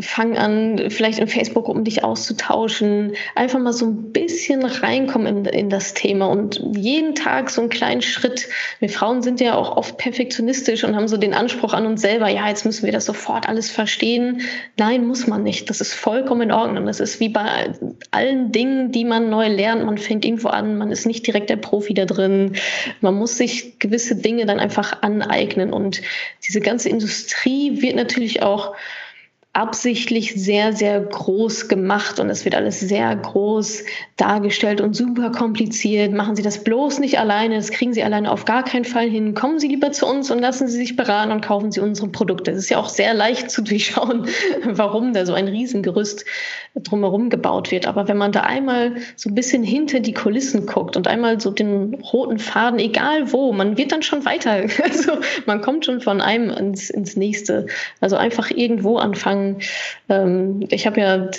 fang 0.00 0.38
an, 0.38 0.88
vielleicht 0.88 1.18
in 1.18 1.28
Facebook-Gruppen 1.28 1.84
dich 1.84 2.04
auszutauschen, 2.04 3.12
einfach 3.34 3.58
mal 3.58 3.74
so 3.74 3.86
ein 3.86 4.12
bisschen 4.12 4.64
reinkommen 4.64 5.26
in, 5.26 5.44
in 5.44 5.68
das 5.68 5.92
Thema. 5.92 6.21
Thema 6.22 6.30
und 6.30 6.60
jeden 6.76 7.14
Tag 7.14 7.50
so 7.50 7.60
einen 7.60 7.70
kleinen 7.70 8.02
Schritt. 8.02 8.48
Wir 8.80 8.88
Frauen 8.88 9.22
sind 9.22 9.40
ja 9.40 9.54
auch 9.54 9.76
oft 9.76 9.98
perfektionistisch 9.98 10.84
und 10.84 10.96
haben 10.96 11.08
so 11.08 11.16
den 11.16 11.34
Anspruch 11.34 11.72
an 11.72 11.86
uns 11.86 12.00
selber, 12.00 12.28
ja, 12.28 12.48
jetzt 12.48 12.64
müssen 12.64 12.84
wir 12.84 12.92
das 12.92 13.06
sofort 13.06 13.48
alles 13.48 13.70
verstehen. 13.70 14.42
Nein, 14.78 15.06
muss 15.06 15.26
man 15.26 15.42
nicht. 15.42 15.70
Das 15.70 15.80
ist 15.80 15.94
vollkommen 15.94 16.42
in 16.42 16.52
Ordnung. 16.52 16.86
Das 16.86 17.00
ist 17.00 17.20
wie 17.20 17.28
bei 17.28 17.72
allen 18.10 18.52
Dingen, 18.52 18.92
die 18.92 19.04
man 19.04 19.30
neu 19.30 19.48
lernt. 19.48 19.84
Man 19.84 19.98
fängt 19.98 20.24
irgendwo 20.24 20.48
an, 20.48 20.76
man 20.78 20.90
ist 20.90 21.06
nicht 21.06 21.26
direkt 21.26 21.50
der 21.50 21.56
Profi 21.56 21.94
da 21.94 22.04
drin. 22.04 22.56
Man 23.00 23.14
muss 23.14 23.36
sich 23.36 23.78
gewisse 23.78 24.16
Dinge 24.16 24.46
dann 24.46 24.60
einfach 24.60 25.02
aneignen 25.02 25.72
und 25.72 26.02
diese 26.46 26.60
ganze 26.60 26.88
Industrie 26.88 27.82
wird 27.82 27.96
natürlich 27.96 28.42
auch 28.42 28.74
absichtlich 29.54 30.32
sehr, 30.34 30.72
sehr 30.72 30.98
groß 30.98 31.68
gemacht 31.68 32.18
und 32.18 32.30
es 32.30 32.46
wird 32.46 32.54
alles 32.54 32.80
sehr 32.80 33.14
groß 33.14 33.84
dargestellt 34.16 34.80
und 34.80 34.96
super 34.96 35.30
kompliziert. 35.30 36.14
Machen 36.14 36.36
Sie 36.36 36.42
das 36.42 36.64
bloß 36.64 37.00
nicht 37.00 37.18
alleine, 37.18 37.56
das 37.56 37.70
kriegen 37.70 37.92
Sie 37.92 38.02
alleine 38.02 38.32
auf 38.32 38.46
gar 38.46 38.64
keinen 38.64 38.86
Fall 38.86 39.10
hin. 39.10 39.34
Kommen 39.34 39.58
Sie 39.58 39.68
lieber 39.68 39.92
zu 39.92 40.06
uns 40.06 40.30
und 40.30 40.38
lassen 40.38 40.68
Sie 40.68 40.78
sich 40.78 40.96
beraten 40.96 41.32
und 41.32 41.42
kaufen 41.42 41.70
Sie 41.70 41.80
unsere 41.80 42.08
Produkte. 42.08 42.52
Es 42.52 42.58
ist 42.58 42.70
ja 42.70 42.78
auch 42.78 42.88
sehr 42.88 43.12
leicht 43.12 43.50
zu 43.50 43.60
durchschauen, 43.62 44.26
warum 44.64 45.12
da 45.12 45.26
so 45.26 45.34
ein 45.34 45.48
Riesengerüst 45.48 46.24
drumherum 46.74 47.28
gebaut 47.28 47.70
wird. 47.70 47.86
Aber 47.86 48.08
wenn 48.08 48.16
man 48.16 48.32
da 48.32 48.40
einmal 48.40 48.94
so 49.16 49.28
ein 49.28 49.34
bisschen 49.34 49.62
hinter 49.62 50.00
die 50.00 50.14
Kulissen 50.14 50.64
guckt 50.64 50.96
und 50.96 51.06
einmal 51.06 51.40
so 51.40 51.50
den 51.50 51.92
roten 51.96 52.38
Faden, 52.38 52.78
egal 52.78 53.30
wo, 53.32 53.52
man 53.52 53.76
wird 53.76 53.92
dann 53.92 54.02
schon 54.02 54.24
weiter. 54.24 54.62
Also 54.82 55.12
man 55.46 55.60
kommt 55.62 55.84
schon 55.86 56.00
von 56.00 56.20
einem 56.20 56.50
ins, 56.50 56.90
ins 56.90 57.16
nächste. 57.16 57.66
Also 58.00 58.16
einfach 58.16 58.50
irgendwo 58.50 58.96
anfangen 58.96 59.41
sagen, 59.42 59.58
ähm, 60.08 60.66
ich 60.70 60.86
habe 60.86 61.00
ja, 61.00 61.30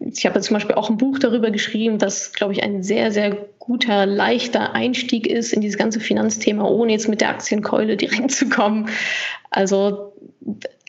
ich 0.00 0.26
habe 0.26 0.36
ja 0.36 0.40
zum 0.40 0.54
Beispiel 0.54 0.76
auch 0.76 0.90
ein 0.90 0.96
Buch 0.96 1.18
darüber 1.18 1.50
geschrieben, 1.50 1.98
das, 1.98 2.32
glaube 2.32 2.52
ich, 2.52 2.62
ein 2.62 2.82
sehr, 2.82 3.12
sehr 3.12 3.36
guter, 3.58 4.06
leichter 4.06 4.74
Einstieg 4.74 5.26
ist 5.26 5.52
in 5.52 5.60
dieses 5.60 5.78
ganze 5.78 6.00
Finanzthema, 6.00 6.64
ohne 6.64 6.92
jetzt 6.92 7.08
mit 7.08 7.20
der 7.20 7.30
Aktienkeule 7.30 7.96
direkt 7.96 8.30
zu 8.30 8.48
kommen. 8.48 8.88
Also 9.50 10.12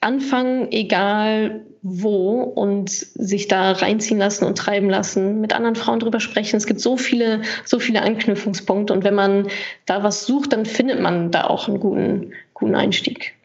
anfangen, 0.02 0.72
egal 0.72 1.62
wo, 1.82 2.42
und 2.42 2.90
sich 2.90 3.48
da 3.48 3.72
reinziehen 3.72 4.20
lassen 4.20 4.46
und 4.46 4.58
treiben 4.58 4.90
lassen, 4.90 5.40
mit 5.40 5.54
anderen 5.54 5.76
Frauen 5.76 6.00
drüber 6.00 6.20
sprechen. 6.20 6.58
Es 6.58 6.68
gibt 6.68 6.82
so 6.82 6.98
viele, 6.98 7.42
so 7.64 7.80
viele 7.80 8.02
Anknüpfungspunkte. 8.02 8.94
Und 8.94 9.04
wenn 9.04 9.16
man 9.16 9.48
da 9.86 10.04
was 10.04 10.26
sucht, 10.26 10.54
dann 10.54 10.66
findet 10.66 11.00
man 11.00 11.32
da 11.32 11.46
auch 11.46 11.68
einen 11.68 11.80
guten, 11.80 12.34
guten 12.54 12.76
Einstieg. 12.76 13.36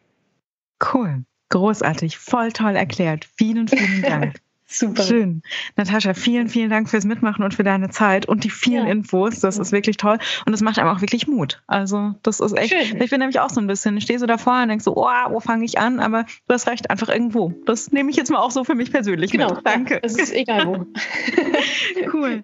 Cool. 0.93 1.23
Großartig. 1.53 2.17
Voll 2.17 2.51
toll 2.51 2.75
erklärt. 2.75 3.27
Vielen, 3.37 3.67
vielen 3.67 4.01
Dank. 4.01 4.35
Super. 4.65 5.03
Schön. 5.03 5.43
Natascha, 5.75 6.15
vielen, 6.15 6.47
vielen 6.49 6.71
Dank 6.71 6.89
fürs 6.89 7.05
Mitmachen 7.05 7.43
und 7.43 7.53
für 7.53 7.63
deine 7.63 7.89
Zeit 7.91 8.25
und 8.25 8.43
die 8.43 8.49
vielen 8.49 8.87
ja. 8.87 8.91
Infos. 8.91 9.39
Das 9.39 9.59
ist 9.59 9.71
wirklich 9.71 9.97
toll. 9.97 10.17
Und 10.47 10.51
das 10.51 10.61
macht 10.61 10.79
einem 10.79 10.89
auch 10.89 11.01
wirklich 11.01 11.27
Mut. 11.27 11.61
Also, 11.67 12.15
das 12.23 12.39
ist 12.39 12.57
echt. 12.57 12.73
Schön. 12.73 12.99
Ich 12.99 13.11
bin 13.11 13.19
nämlich 13.19 13.39
auch 13.39 13.51
so 13.51 13.61
ein 13.61 13.67
bisschen, 13.67 13.95
ich 13.97 14.05
stehe 14.05 14.17
so 14.17 14.25
davor 14.25 14.63
und 14.63 14.69
denke 14.69 14.83
so, 14.83 14.97
oh, 14.97 15.05
wo 15.29 15.39
fange 15.39 15.63
ich 15.63 15.77
an? 15.77 15.99
Aber 15.99 16.23
du 16.47 16.53
hast 16.55 16.65
recht, 16.65 16.89
einfach 16.89 17.09
irgendwo. 17.09 17.53
Das 17.67 17.91
nehme 17.91 18.09
ich 18.09 18.15
jetzt 18.15 18.31
mal 18.31 18.39
auch 18.39 18.49
so 18.49 18.63
für 18.63 18.73
mich 18.73 18.91
persönlich 18.91 19.29
genau. 19.29 19.53
mit. 19.53 19.63
Danke. 19.63 19.99
Es 20.01 20.17
ist 20.17 20.33
egal 20.33 20.65
wo. 20.65 20.87
cool. 22.13 22.43